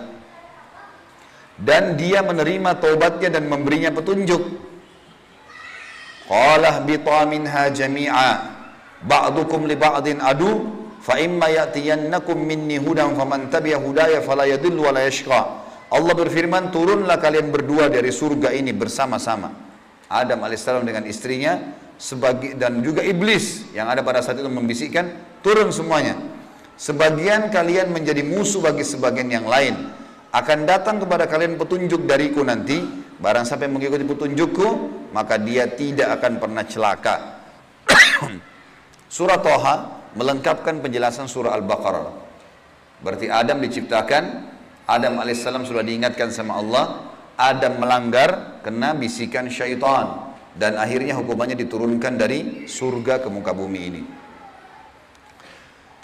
Dan 1.56 1.96
dia 1.96 2.20
menerima 2.20 2.76
taubatnya 2.76 3.32
dan 3.32 3.48
memberinya 3.48 3.88
petunjuk. 3.88 4.42
Qala 6.28 6.84
bita 6.84 7.24
minha 7.24 7.72
jami'a 7.72 8.30
ba'dukum 9.00 9.64
li 9.64 9.76
ba'din 9.80 10.20
adu 10.20 10.68
fa 11.00 11.16
imma 11.16 11.48
ya'tiyannakum 11.48 12.36
minni 12.36 12.76
hudan 12.76 13.16
faman 13.16 13.48
tabi'a 13.48 13.80
hudaya 13.80 14.20
fala 14.20 14.44
yadhillu 14.44 14.84
wa 14.84 14.92
la 14.92 15.08
yashqa. 15.08 15.63
Allah 15.94 16.14
berfirman, 16.18 16.74
turunlah 16.74 17.22
kalian 17.22 17.54
berdua 17.54 17.86
dari 17.86 18.10
surga 18.10 18.50
ini 18.50 18.74
bersama-sama. 18.74 19.54
Adam 20.10 20.42
alaihissalam 20.42 20.82
dengan 20.82 21.06
istrinya 21.06 21.70
sebagai 21.94 22.58
dan 22.58 22.82
juga 22.82 23.06
iblis 23.06 23.70
yang 23.70 23.86
ada 23.86 24.02
pada 24.02 24.18
saat 24.18 24.42
itu 24.42 24.50
membisikkan, 24.50 25.14
turun 25.38 25.70
semuanya. 25.70 26.18
Sebagian 26.74 27.46
kalian 27.54 27.94
menjadi 27.94 28.26
musuh 28.26 28.58
bagi 28.58 28.82
sebagian 28.82 29.30
yang 29.30 29.46
lain. 29.46 29.94
Akan 30.34 30.66
datang 30.66 30.98
kepada 30.98 31.30
kalian 31.30 31.54
petunjuk 31.54 32.10
dariku 32.10 32.42
nanti, 32.42 32.82
barang 33.22 33.46
sampai 33.46 33.70
mengikuti 33.70 34.02
petunjukku, 34.02 34.68
maka 35.14 35.38
dia 35.38 35.70
tidak 35.70 36.18
akan 36.18 36.42
pernah 36.42 36.66
celaka. 36.66 37.38
surah 39.14 39.38
Toha 39.38 39.74
melengkapkan 40.18 40.82
penjelasan 40.82 41.30
surah 41.30 41.54
Al-Baqarah. 41.54 42.10
Berarti 42.98 43.30
Adam 43.30 43.62
diciptakan 43.62 44.53
Adam 44.84 45.16
alaihissalam 45.16 45.64
sudah 45.64 45.80
diingatkan 45.80 46.28
sama 46.28 46.60
Allah, 46.60 47.08
Adam 47.40 47.80
melanggar 47.80 48.60
kena 48.60 48.92
bisikan 48.92 49.48
syaitan 49.48 50.34
dan 50.54 50.78
akhirnya 50.78 51.18
hukumannya 51.18 51.58
diturunkan 51.58 52.14
dari 52.14 52.68
surga 52.70 53.24
ke 53.24 53.28
muka 53.32 53.50
bumi 53.50 53.80
ini. 53.80 54.02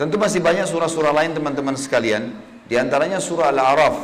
Tentu 0.00 0.16
masih 0.16 0.40
banyak 0.40 0.64
surah-surah 0.64 1.12
lain 1.12 1.36
teman-teman 1.36 1.76
sekalian, 1.76 2.32
di 2.64 2.80
antaranya 2.80 3.20
surah 3.20 3.52
Al-A'raf. 3.52 3.96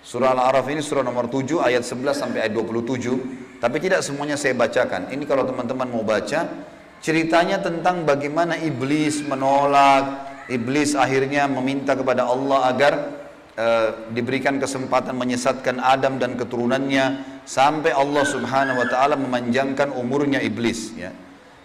Surah 0.00 0.32
Al-A'raf 0.32 0.64
ini 0.72 0.80
surah 0.80 1.04
nomor 1.04 1.28
7 1.28 1.60
ayat 1.60 1.84
11 1.84 2.24
sampai 2.24 2.48
ayat 2.48 2.56
27, 2.56 3.60
tapi 3.60 3.76
tidak 3.84 4.00
semuanya 4.00 4.40
saya 4.40 4.56
bacakan. 4.56 5.12
Ini 5.12 5.28
kalau 5.28 5.44
teman-teman 5.44 5.92
mau 5.92 6.00
baca, 6.00 6.48
ceritanya 7.04 7.60
tentang 7.60 8.08
bagaimana 8.08 8.56
iblis 8.56 9.20
menolak, 9.28 10.24
iblis 10.48 10.96
akhirnya 10.96 11.52
meminta 11.52 11.92
kepada 11.92 12.24
Allah 12.24 12.72
agar 12.72 12.92
Eh, 13.54 13.90
diberikan 14.10 14.58
kesempatan 14.58 15.14
menyesatkan 15.14 15.78
Adam 15.78 16.18
dan 16.18 16.34
keturunannya 16.34 17.22
sampai 17.46 17.94
Allah 17.94 18.26
Subhanahu 18.26 18.82
wa 18.82 18.86
taala 18.90 19.14
memanjangkan 19.14 19.94
umurnya 19.94 20.42
iblis 20.42 20.90
ya. 20.98 21.14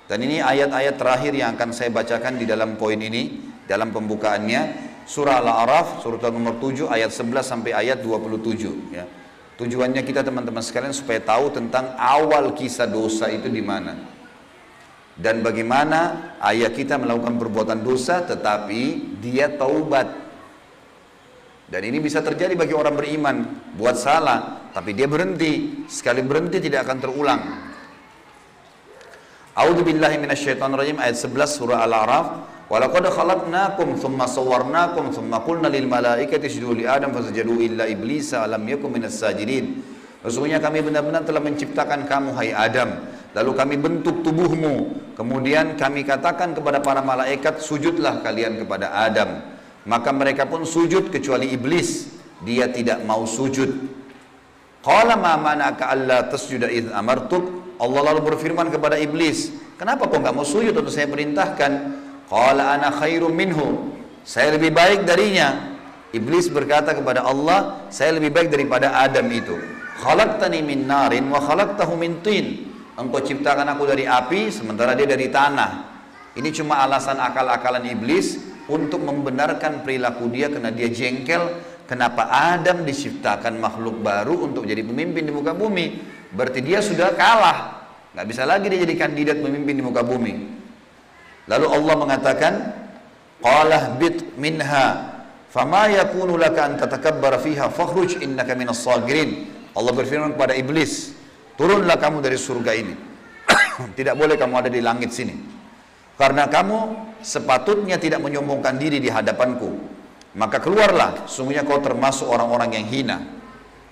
Dan 0.05 0.21
ini 0.21 0.37
ayat-ayat 0.37 1.01
terakhir 1.01 1.33
yang 1.33 1.57
akan 1.57 1.73
saya 1.73 1.89
bacakan 1.89 2.37
di 2.37 2.45
dalam 2.45 2.77
poin 2.77 3.01
ini 3.01 3.41
dalam 3.65 3.89
pembukaannya 3.89 4.61
surah 5.09 5.41
Al-A'raf 5.41 6.05
surah 6.05 6.29
nomor 6.29 6.61
7 6.61 6.93
ayat 6.93 7.09
11 7.09 7.41
sampai 7.41 7.73
ayat 7.73 8.05
27 8.05 8.93
ya. 8.93 9.09
Tujuannya 9.57 10.05
kita 10.05 10.21
teman-teman 10.21 10.61
sekalian 10.61 10.93
supaya 10.93 11.17
tahu 11.25 11.49
tentang 11.49 11.97
awal 11.97 12.53
kisah 12.53 12.85
dosa 12.85 13.33
itu 13.33 13.49
di 13.49 13.65
mana. 13.65 13.97
Dan 15.17 15.41
bagaimana 15.41 16.37
ayah 16.45 16.69
kita 16.69 17.01
melakukan 17.01 17.41
perbuatan 17.41 17.81
dosa 17.81 18.21
tetapi 18.21 19.17
dia 19.25 19.49
taubat 19.57 20.28
dan 21.69 21.85
ini 21.85 22.01
bisa 22.01 22.25
terjadi 22.25 22.57
bagi 22.57 22.73
orang 22.73 22.97
beriman, 22.97 23.37
buat 23.77 23.93
salah, 23.93 24.73
tapi 24.73 24.97
dia 24.97 25.05
berhenti. 25.05 25.85
Sekali 25.85 26.25
berhenti 26.25 26.57
tidak 26.57 26.89
akan 26.89 26.97
terulang. 26.97 27.41
A'udzu 29.53 29.85
billahi 29.85 30.17
minasyaitonir 30.17 30.81
rajim 30.81 30.97
ayat 30.97 31.13
11 31.21 31.45
surah 31.45 31.85
Al-A'raf. 31.85 32.27
Walaqad 32.73 33.13
khalaqnakum 33.13 34.01
thumma 34.01 34.25
sawwarnakum 34.25 35.13
thumma 35.13 35.45
qulna 35.45 35.69
lil 35.69 35.85
malaikati 35.85 36.49
isjudu 36.49 36.81
li 36.81 36.85
Adam 36.89 37.13
fasajadu 37.13 37.61
illa 37.61 37.85
iblisa 37.85 38.49
lam 38.49 38.65
yakun 38.65 38.89
minas 38.89 39.21
sajidin. 39.21 39.85
Sesungguhnya 40.25 40.57
kami 40.57 40.81
benar-benar 40.81 41.21
telah 41.21 41.39
menciptakan 41.39 42.03
kamu 42.03 42.35
hai 42.35 42.51
Adam 42.51 42.91
Lalu 43.31 43.51
kami 43.55 43.75
bentuk 43.79 44.19
tubuhmu 44.19 44.99
Kemudian 45.15 45.79
kami 45.79 46.03
katakan 46.03 46.51
kepada 46.51 46.83
para 46.83 46.99
malaikat 46.99 47.63
Sujudlah 47.63 48.19
kalian 48.19 48.59
kepada 48.59 48.91
Adam 48.99 49.58
maka 49.89 50.13
mereka 50.13 50.45
pun 50.45 50.69
sujud 50.69 51.09
kecuali 51.09 51.49
iblis. 51.49 52.13
Dia 52.45 52.69
tidak 52.69 53.01
mau 53.09 53.25
sujud. 53.25 53.97
Qala 54.85 55.17
ma 55.17 55.33
manaka 55.35 55.89
alla 55.89 56.29
tasjuda 56.29 56.69
id 56.69 56.93
amartuk? 56.93 57.75
Allah 57.81 58.13
lalu 58.13 58.31
berfirman 58.31 58.69
kepada 58.69 58.99
iblis 59.01 59.49
kenapa 59.79 60.11
kau 60.11 60.19
nggak 60.19 60.35
mau 60.35 60.45
sujud 60.45 60.75
untuk 60.77 60.93
saya 60.93 61.09
perintahkan? 61.09 61.71
Qala 62.29 62.77
ana 62.77 62.93
khairum 62.93 63.33
minhu. 63.33 63.97
Saya 64.21 64.55
lebih 64.55 64.71
baik 64.71 65.09
darinya. 65.09 65.73
Iblis 66.13 66.53
berkata 66.53 66.93
kepada 66.93 67.25
Allah 67.25 67.89
saya 67.89 68.13
lebih 68.13 68.29
baik 68.29 68.53
daripada 68.53 68.93
Adam 68.93 69.25
itu. 69.33 69.57
Khalaqtani 69.99 70.61
min 70.61 70.85
narin 70.85 71.27
wa 71.33 71.41
khalaqtahu 71.41 71.97
min 71.97 72.21
tin. 72.21 72.69
Engkau 72.93 73.25
ciptakan 73.25 73.65
aku 73.73 73.89
dari 73.89 74.05
api 74.05 74.53
sementara 74.53 74.93
dia 74.93 75.09
dari 75.09 75.27
tanah. 75.33 75.87
Ini 76.37 76.49
cuma 76.53 76.83
alasan 76.83 77.17
akal-akalan 77.17 77.83
iblis 77.89 78.48
untuk 78.69 79.01
membenarkan 79.01 79.81
perilaku 79.81 80.29
dia 80.29 80.47
karena 80.47 80.69
dia 80.69 80.87
jengkel 80.87 81.59
kenapa 81.89 82.29
Adam 82.29 82.85
diciptakan 82.85 83.57
makhluk 83.57 83.97
baru 83.99 84.45
untuk 84.45 84.69
jadi 84.69 84.85
pemimpin 84.85 85.25
di 85.25 85.33
muka 85.33 85.57
bumi. 85.57 85.97
Berarti 86.29 86.61
dia 86.61 86.79
sudah 86.85 87.17
kalah. 87.17 87.81
Nggak 88.13 88.25
bisa 88.29 88.45
lagi 88.45 88.69
dia 88.69 88.85
jadi 88.85 88.95
kandidat 88.95 89.37
pemimpin 89.41 89.73
di 89.73 89.83
muka 89.83 90.05
bumi. 90.05 90.33
Lalu 91.49 91.65
Allah 91.65 91.95
mengatakan, 91.97 92.53
Qalah 93.39 93.95
bit 93.95 94.35
minha 94.35 95.17
fama 95.49 95.87
yakunu 95.89 96.35
laka 96.35 96.67
an 96.67 96.73
tatakabbara 96.77 97.39
fiha 97.41 97.71
fakhruj 97.73 98.21
innaka 98.21 98.53
minas 98.53 98.85
sagirin. 98.85 99.49
Allah 99.73 99.93
berfirman 99.95 100.35
kepada 100.35 100.53
iblis, 100.53 101.15
turunlah 101.57 101.97
kamu 101.97 102.21
dari 102.21 102.37
surga 102.37 102.71
ini. 102.75 102.93
Tidak 103.97 104.13
boleh 104.13 104.35
kamu 104.35 104.53
ada 104.59 104.69
di 104.69 104.83
langit 104.83 105.15
sini. 105.15 105.58
Karena 106.19 106.51
kamu 106.51 106.79
sepatutnya 107.23 107.95
tidak 107.95 108.19
menyombongkan 108.19 108.75
diri 108.75 108.99
di 108.99 109.07
hadapanku. 109.07 109.71
Maka 110.35 110.59
keluarlah, 110.59 111.23
sungguhnya 111.31 111.63
kau 111.63 111.79
termasuk 111.79 112.27
orang-orang 112.27 112.75
yang 112.75 112.85
hina. 112.91 113.17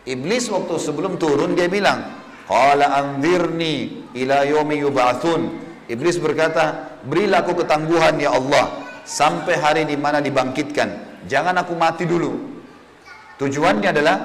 Iblis 0.04 0.52
waktu 0.52 0.76
sebelum 0.76 1.16
turun 1.16 1.56
dia 1.56 1.72
bilang, 1.72 2.04
Qala 2.48 2.96
anzirni 3.00 4.08
ila 4.16 4.44
yomi 4.48 4.80
yub'atsun. 4.80 5.42
Iblis 5.88 6.20
berkata, 6.20 7.00
berilah 7.08 7.44
aku 7.44 7.64
ketangguhan 7.64 8.20
ya 8.20 8.36
Allah 8.36 8.88
sampai 9.08 9.56
hari 9.56 9.84
di 9.88 9.96
mana 9.96 10.20
dibangkitkan. 10.20 11.24
Jangan 11.28 11.64
aku 11.64 11.76
mati 11.76 12.04
dulu. 12.04 12.60
Tujuannya 13.40 13.90
adalah 13.92 14.18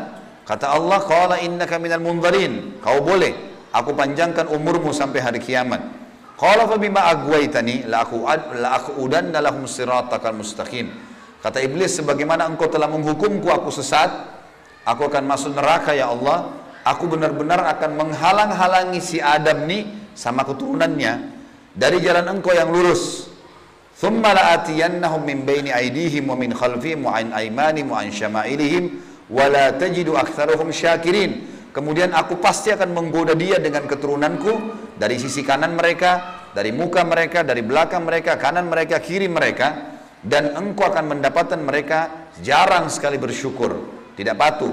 kata 0.42 0.74
Allah, 0.74 0.98
qala 1.06 1.36
innaka 1.38 1.78
minal 1.78 2.02
munzarin. 2.02 2.78
Kau 2.82 3.02
boleh 3.02 3.30
aku 3.74 3.94
panjangkan 3.94 4.50
umurmu 4.50 4.90
sampai 4.90 5.22
hari 5.22 5.38
kiamat. 5.38 6.01
Qala 6.42 6.66
fa 6.66 6.74
bima 6.74 7.06
agwaitani 7.06 7.86
la 7.86 8.02
aku 8.02 8.26
la 8.58 8.74
aku 8.74 8.98
udanna 8.98 9.38
lahum 9.38 9.62
siratakal 9.70 10.34
mustaqim. 10.34 10.90
Kata 11.38 11.62
iblis 11.62 12.02
sebagaimana 12.02 12.50
engkau 12.50 12.66
telah 12.66 12.90
menghukumku 12.90 13.46
aku 13.46 13.70
sesat, 13.70 14.10
aku 14.82 15.06
akan 15.06 15.22
masuk 15.30 15.54
neraka 15.54 15.94
ya 15.94 16.10
Allah. 16.10 16.50
Aku 16.82 17.06
benar-benar 17.06 17.62
akan 17.78 17.94
menghalang-halangi 17.94 18.98
si 18.98 19.22
Adam 19.22 19.70
nih 19.70 19.86
sama 20.18 20.42
keturunannya 20.42 21.30
dari 21.78 22.02
jalan 22.02 22.26
engkau 22.26 22.50
yang 22.50 22.74
lurus. 22.74 23.30
Thumma 23.94 24.34
la'atiyannahum 24.34 25.22
min 25.22 25.46
baini 25.46 25.70
aydihim 25.70 26.26
wa 26.26 26.34
min 26.34 26.50
khalfihim 26.50 27.06
wa 27.06 27.22
an 27.22 27.30
aymanihim 27.30 27.86
wa 27.94 28.02
an 28.02 28.10
syama'ilihim 28.10 28.98
wa 29.30 29.46
la 29.46 29.70
tajidu 29.78 30.18
aktsarahum 30.18 30.74
syakirin. 30.74 31.46
Kemudian 31.70 32.10
aku 32.10 32.42
pasti 32.42 32.74
akan 32.74 32.90
menggoda 32.90 33.38
dia 33.38 33.62
dengan 33.62 33.86
keturunanku 33.86 34.81
dari 34.96 35.16
sisi 35.16 35.40
kanan 35.40 35.76
mereka, 35.76 36.44
dari 36.52 36.70
muka 36.70 37.02
mereka, 37.02 37.40
dari 37.40 37.64
belakang 37.64 38.04
mereka, 38.04 38.36
kanan 38.36 38.68
mereka, 38.68 39.00
kiri 39.00 39.26
mereka, 39.26 39.98
dan 40.22 40.54
engkau 40.54 40.86
akan 40.86 41.18
mendapatkan 41.18 41.58
mereka 41.58 42.30
jarang 42.44 42.86
sekali 42.92 43.18
bersyukur, 43.18 43.72
tidak 44.14 44.38
patuh. 44.38 44.72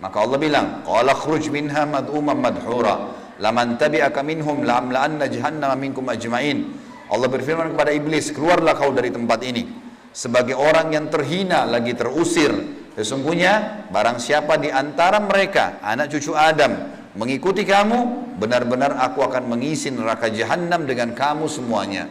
Maka 0.00 0.16
Allah 0.24 0.38
bilang, 0.40 0.66
"Qala 0.86 1.12
khruj 1.12 1.52
minha 1.52 1.84
mad'uman 1.84 2.38
madhura, 2.40 3.12
laman 3.36 3.76
tabi'aka 3.76 4.24
minhum 4.24 4.64
la'amla'anna 4.64 5.28
jahannama 5.28 5.76
minkum 5.76 6.08
ajma'in." 6.08 6.64
Allah 7.12 7.28
berfirman 7.28 7.76
kepada 7.76 7.92
iblis, 7.92 8.32
"Keluarlah 8.32 8.72
kau 8.78 8.94
dari 8.96 9.12
tempat 9.12 9.44
ini." 9.44 9.64
Sebagai 10.10 10.56
orang 10.56 10.90
yang 10.90 11.06
terhina 11.12 11.68
lagi 11.68 11.92
terusir, 11.94 12.50
sesungguhnya 12.96 13.86
barang 13.92 14.18
siapa 14.18 14.58
di 14.58 14.72
antara 14.72 15.22
mereka 15.22 15.78
anak 15.84 16.10
cucu 16.10 16.34
Adam 16.34 16.99
mengikuti 17.16 17.66
kamu, 17.66 18.34
benar-benar 18.38 18.98
aku 18.98 19.24
akan 19.24 19.50
mengisi 19.50 19.90
neraka 19.90 20.30
jahanam 20.30 20.86
dengan 20.86 21.14
kamu 21.14 21.46
semuanya. 21.50 22.06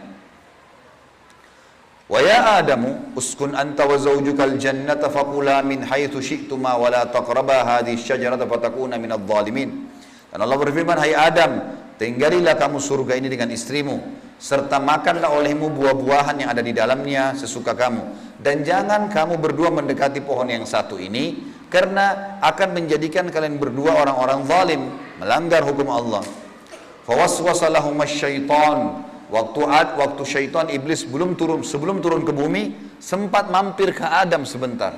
Wa 2.10 2.20
ya 2.26 2.58
Adamu 2.58 3.14
uskun 3.14 3.54
anta 3.54 3.86
wa 3.86 3.94
zawjukal 3.94 4.58
jannata 4.58 5.14
faqula 5.14 5.62
min 5.62 5.86
haitsu 5.86 6.18
syi'tuma 6.20 6.74
wa 6.74 6.90
la 6.90 7.06
taqraba 7.06 7.78
hadhihi 7.78 8.02
syajarata 8.02 8.50
fatakuna 8.50 8.98
minadh 8.98 9.22
dhalimin. 9.30 9.86
Dan 10.34 10.40
Allah 10.42 10.58
berfirman, 10.58 10.98
"Hai 10.98 11.14
Adam, 11.14 11.78
tinggalilah 12.02 12.58
kamu 12.58 12.82
surga 12.82 13.14
ini 13.14 13.30
dengan 13.30 13.54
istrimu 13.54 14.02
serta 14.40 14.80
makanlah 14.80 15.36
olehmu 15.36 15.68
buah-buahan 15.76 16.48
yang 16.48 16.50
ada 16.56 16.64
di 16.64 16.72
dalamnya 16.72 17.36
sesuka 17.36 17.76
kamu 17.76 18.02
dan 18.40 18.64
jangan 18.64 19.12
kamu 19.12 19.36
berdua 19.36 19.68
mendekati 19.68 20.24
pohon 20.24 20.48
yang 20.48 20.64
satu 20.64 20.96
ini 20.96 21.36
karena 21.70 22.38
akan 22.42 22.76
menjadikan 22.76 23.30
kalian 23.30 23.62
berdua 23.62 24.02
orang-orang 24.06 24.40
zalim 24.50 24.82
melanggar 25.22 25.62
hukum 25.62 25.88
Allah. 25.94 26.26
Fawaswasa 27.06 27.70
lahum 27.70 27.98
syaitan 28.06 29.06
waktu 29.30 29.62
ad, 29.66 29.98
waktu 29.98 30.22
syaitan 30.26 30.66
iblis 30.70 31.06
belum 31.06 31.38
turun 31.38 31.62
sebelum 31.62 32.02
turun 32.02 32.26
ke 32.26 32.34
bumi 32.34 32.74
sempat 32.98 33.54
mampir 33.54 33.94
ke 33.94 34.06
Adam 34.06 34.44
sebentar. 34.46 34.98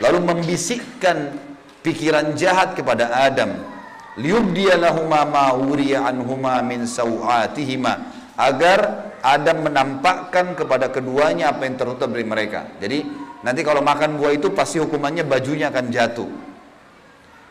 Lalu 0.00 0.18
membisikkan 0.24 1.36
pikiran 1.84 2.32
jahat 2.38 2.78
kepada 2.78 3.10
Adam. 3.10 3.52
Liyubdiya 4.18 4.74
lahuma 4.74 5.22
ma 5.26 5.54
wuriya 5.54 6.08
anhuma 6.08 6.58
min 6.66 6.86
sawatihima 6.86 8.10
agar 8.34 9.10
Adam 9.20 9.68
menampakkan 9.68 10.56
kepada 10.56 10.88
keduanya 10.88 11.52
apa 11.52 11.68
yang 11.68 11.76
tertutup 11.76 12.08
dari 12.08 12.24
mereka. 12.24 12.72
Jadi 12.80 13.04
Nanti 13.40 13.64
kalau 13.64 13.80
makan 13.80 14.20
buah 14.20 14.36
itu 14.36 14.52
pasti 14.52 14.76
hukumannya 14.76 15.24
bajunya 15.24 15.72
akan 15.72 15.86
jatuh. 15.88 16.28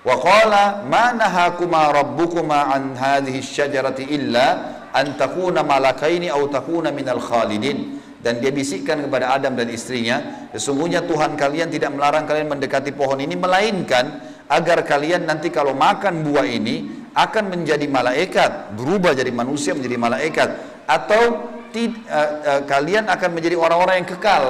Wa 0.05 0.15
qala 0.21 0.85
ma 0.85 1.11
nahakuma 1.11 1.89
rabbukuma 1.91 2.71
an 2.71 2.93
hadhihi 2.93 3.41
syajarati 3.41 4.05
illa 4.13 4.47
an 4.93 5.17
takuna 5.17 5.65
malakaini 5.65 6.29
aw 6.29 6.39
takuna 6.47 6.93
minal 6.93 7.19
khalidin. 7.19 7.97
Dan 8.19 8.43
dia 8.43 8.51
bisikkan 8.51 8.99
kepada 8.99 9.31
Adam 9.31 9.55
dan 9.55 9.71
istrinya, 9.71 10.49
sesungguhnya 10.51 11.07
Tuhan 11.07 11.39
kalian 11.39 11.71
tidak 11.71 11.95
melarang 11.95 12.27
kalian 12.27 12.51
mendekati 12.51 12.91
pohon 12.91 13.23
ini 13.23 13.39
melainkan 13.39 14.19
agar 14.51 14.83
kalian 14.83 15.23
nanti 15.23 15.47
kalau 15.47 15.71
makan 15.71 16.27
buah 16.27 16.43
ini 16.43 17.07
akan 17.15 17.47
menjadi 17.47 17.87
malaikat, 17.87 18.75
berubah 18.75 19.15
jadi 19.15 19.31
manusia 19.31 19.71
menjadi 19.71 19.95
malaikat 19.95 20.49
atau 20.83 21.47
uh, 21.71 21.91
uh, 22.11 22.61
kalian 22.67 23.07
akan 23.07 23.29
menjadi 23.31 23.55
orang-orang 23.55 24.03
yang 24.03 24.09
kekal 24.11 24.43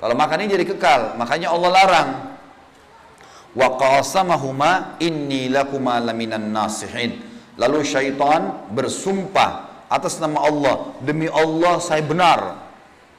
kalau 0.00 0.16
makan 0.16 0.48
ini 0.48 0.56
jadi 0.56 0.64
kekal, 0.64 1.20
makanya 1.20 1.52
Allah 1.52 1.70
larang. 1.70 2.10
Wa 3.52 3.76
qasamahuma 3.76 4.96
inni 4.96 5.52
lakuma 5.52 6.00
laminan 6.00 6.48
nasihin. 6.48 7.20
Lalu 7.60 7.84
syaitan 7.84 8.64
bersumpah 8.72 9.84
atas 9.92 10.16
nama 10.16 10.40
Allah, 10.48 10.96
demi 11.04 11.28
Allah 11.28 11.76
saya 11.84 12.00
benar. 12.00 12.64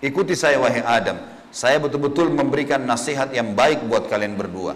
Ikuti 0.01 0.33
saya 0.33 0.57
wahai 0.57 0.81
Adam. 0.81 1.21
Saya 1.53 1.77
betul-betul 1.77 2.33
memberikan 2.33 2.81
nasihat 2.81 3.29
yang 3.29 3.53
baik 3.53 3.85
buat 3.85 4.09
kalian 4.09 4.33
berdua. 4.33 4.73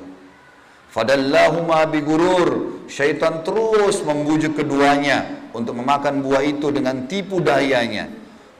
Fadallahuma 0.94 1.90
bigurur. 1.90 2.78
Syaitan 2.86 3.42
terus 3.42 4.06
membujuk 4.06 4.62
keduanya 4.62 5.50
untuk 5.58 5.74
memakan 5.74 6.22
buah 6.22 6.46
itu 6.46 6.70
dengan 6.70 7.10
tipu 7.10 7.42
dayanya. 7.42 8.14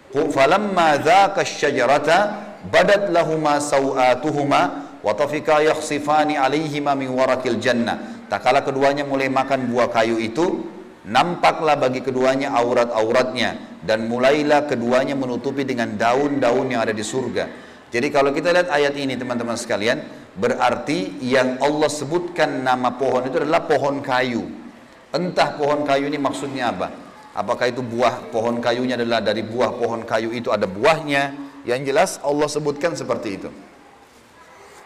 Falamma 0.10 0.98
dzaka 0.98 1.46
syajarata 1.46 2.45
badat 2.70 3.14
lahuma 3.14 3.62
sawatuhuma 3.62 4.62
wa 5.02 5.12
tafika 5.14 5.62
yakhsifani 5.62 6.38
alaihima 6.40 6.98
min 6.98 7.14
warakil 7.14 7.62
jannah. 7.62 8.26
Tak 8.26 8.42
kala 8.42 8.66
keduanya 8.66 9.06
mulai 9.06 9.30
makan 9.30 9.70
buah 9.70 9.94
kayu 9.94 10.18
itu 10.18 10.66
nampaklah 11.06 11.78
bagi 11.78 12.02
keduanya 12.02 12.50
aurat-auratnya 12.58 13.82
dan 13.86 14.10
mulailah 14.10 14.66
keduanya 14.66 15.14
menutupi 15.14 15.62
dengan 15.62 15.94
daun-daun 15.94 16.74
yang 16.74 16.82
ada 16.82 16.92
di 16.92 17.06
surga. 17.06 17.46
Jadi 17.94 18.10
kalau 18.10 18.34
kita 18.34 18.50
lihat 18.50 18.74
ayat 18.74 18.98
ini 18.98 19.14
teman-teman 19.14 19.54
sekalian 19.56 20.02
berarti 20.36 21.22
yang 21.22 21.62
Allah 21.62 21.88
sebutkan 21.88 22.66
nama 22.66 22.98
pohon 22.98 23.30
itu 23.30 23.38
adalah 23.38 23.64
pohon 23.70 24.02
kayu. 24.02 24.42
Entah 25.14 25.56
pohon 25.56 25.86
kayu 25.86 26.10
ini 26.10 26.18
maksudnya 26.18 26.74
apa? 26.74 26.92
Apakah 27.38 27.70
itu 27.70 27.86
buah 27.86 28.34
pohon 28.34 28.60
kayunya 28.60 28.98
adalah 28.98 29.22
dari 29.22 29.46
buah 29.46 29.78
pohon 29.78 30.04
kayu 30.04 30.34
itu 30.34 30.50
ada 30.52 30.66
buahnya 30.66 31.45
yang 31.66 31.82
jelas 31.82 32.22
Allah 32.22 32.46
sebutkan 32.46 32.94
seperti 32.94 33.42
itu. 33.42 33.50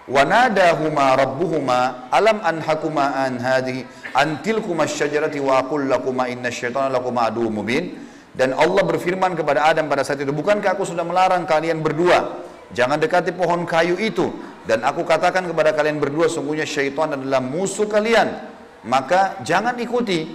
Wanadahuma 0.10 1.14
rabbuhuma 1.22 2.10
alam 2.10 2.42
anhakuma 2.42 3.14
an 3.14 3.38
hadhihi 3.38 3.86
an 4.18 4.42
syajarati 4.42 5.38
wa 5.38 5.62
aqul 5.62 5.86
lakuma 5.86 6.26
inna 6.26 6.50
syaitana 6.50 6.90
lakuma 6.90 7.30
adu 7.30 7.46
mubin. 7.52 8.10
Dan 8.34 8.56
Allah 8.56 8.82
berfirman 8.88 9.36
kepada 9.36 9.70
Adam 9.70 9.86
pada 9.92 10.02
saat 10.02 10.24
itu 10.24 10.32
bukankah 10.32 10.74
aku 10.74 10.88
sudah 10.88 11.06
melarang 11.06 11.46
kalian 11.46 11.84
berdua? 11.84 12.42
Jangan 12.74 12.98
dekati 12.98 13.36
pohon 13.36 13.68
kayu 13.68 14.00
itu. 14.00 14.34
Dan 14.66 14.82
aku 14.82 15.06
katakan 15.06 15.46
kepada 15.46 15.76
kalian 15.76 16.00
berdua 16.00 16.26
sungguhnya 16.32 16.66
syaitan 16.66 17.14
adalah 17.14 17.44
musuh 17.44 17.86
kalian. 17.86 18.34
Maka 18.88 19.44
jangan 19.44 19.76
ikuti. 19.78 20.26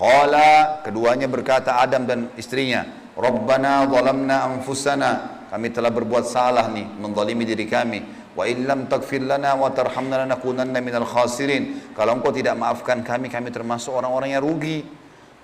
Qala 0.00 0.82
keduanya 0.82 1.28
berkata 1.30 1.78
Adam 1.78 2.04
dan 2.04 2.28
istrinya 2.36 3.05
Rabbana 3.16 3.88
zalamna 3.88 4.36
anfusana 4.44 5.10
kami 5.48 5.72
telah 5.72 5.88
berbuat 5.88 6.28
salah 6.28 6.68
nih 6.68 6.84
menzalimi 7.00 7.48
diri 7.48 7.64
kami 7.64 8.04
wa 8.36 8.44
illam 8.44 8.84
taghfir 8.86 9.24
lana 9.24 9.56
wa 9.56 9.72
tarhamna 9.72 10.28
lanakunanna 10.28 10.78
minal 10.84 11.08
khasirin 11.08 11.92
kalau 11.96 12.20
engkau 12.20 12.28
tidak 12.28 12.52
maafkan 12.60 13.00
kami 13.00 13.32
kami 13.32 13.48
termasuk 13.48 13.96
orang-orang 13.96 14.36
yang 14.36 14.44
rugi 14.44 14.84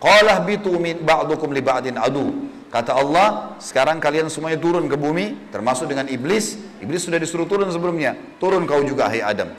Qala 0.02 0.42
bitu 0.42 0.74
min 0.82 0.98
ba'dukum 1.06 1.54
li 1.54 1.62
ba'din 1.62 1.94
adu. 1.94 2.50
Kata 2.74 2.98
Allah, 2.98 3.54
sekarang 3.62 4.02
kalian 4.02 4.26
semuanya 4.26 4.58
turun 4.58 4.90
ke 4.90 4.98
bumi, 4.98 5.54
termasuk 5.54 5.86
dengan 5.86 6.10
iblis. 6.10 6.58
Iblis 6.82 7.06
sudah 7.06 7.22
disuruh 7.22 7.46
turun 7.46 7.70
sebelumnya. 7.70 8.18
Turun 8.42 8.66
kau 8.66 8.82
juga, 8.82 9.06
hai 9.06 9.22
Adam. 9.22 9.54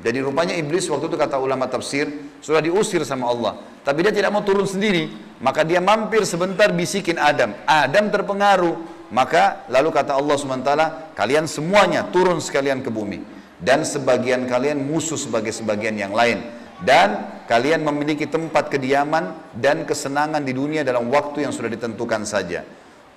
Jadi 0.00 0.18
rupanya 0.24 0.56
iblis 0.56 0.88
waktu 0.88 1.12
itu 1.12 1.16
kata 1.20 1.36
ulama 1.36 1.68
tafsir 1.68 2.08
sudah 2.40 2.64
diusir 2.64 3.04
sama 3.04 3.28
Allah. 3.28 3.60
Tapi 3.84 4.00
dia 4.00 4.12
tidak 4.12 4.32
mau 4.32 4.40
turun 4.40 4.64
sendiri. 4.64 5.12
Maka 5.40 5.64
dia 5.64 5.80
mampir 5.80 6.24
sebentar 6.24 6.72
bisikin 6.72 7.20
Adam. 7.20 7.52
Adam 7.68 8.08
terpengaruh. 8.08 8.76
Maka 9.12 9.66
lalu 9.68 9.90
kata 9.90 10.14
Allah 10.14 10.36
SWT, 10.38 10.72
kalian 11.18 11.44
semuanya 11.50 12.06
turun 12.08 12.38
sekalian 12.40 12.80
ke 12.80 12.88
bumi. 12.88 13.20
Dan 13.60 13.84
sebagian 13.84 14.48
kalian 14.48 14.80
musuh 14.80 15.20
sebagai 15.20 15.52
sebagian 15.52 15.92
yang 15.96 16.16
lain. 16.16 16.40
Dan 16.80 17.44
kalian 17.44 17.84
memiliki 17.84 18.24
tempat 18.24 18.72
kediaman 18.72 19.36
dan 19.52 19.84
kesenangan 19.84 20.40
di 20.40 20.56
dunia 20.56 20.80
dalam 20.80 21.12
waktu 21.12 21.44
yang 21.44 21.52
sudah 21.52 21.68
ditentukan 21.68 22.24
saja. 22.24 22.64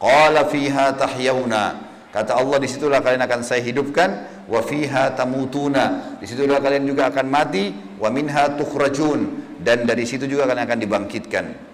Qala 0.03 0.51
fiha 0.51 0.91
tahyawna 0.99 1.92
Kata 2.13 2.37
Allah 2.37 2.61
di 2.61 2.69
situlah 2.69 3.01
kalian 3.01 3.25
akan 3.25 3.41
saya 3.41 3.65
hidupkan 3.65 4.09
wa 4.45 4.61
fiha 4.61 5.17
tamutuna. 5.17 6.13
Di 6.21 6.29
situlah 6.29 6.61
kalian 6.61 6.85
juga 6.85 7.09
akan 7.09 7.25
mati 7.25 7.73
wa 7.97 8.05
minha 8.13 8.53
tukhrajun 8.53 9.41
dan 9.65 9.89
dari 9.89 10.05
situ 10.05 10.29
juga 10.29 10.45
kalian 10.45 10.69
akan 10.69 10.77
dibangkitkan. 10.77 11.72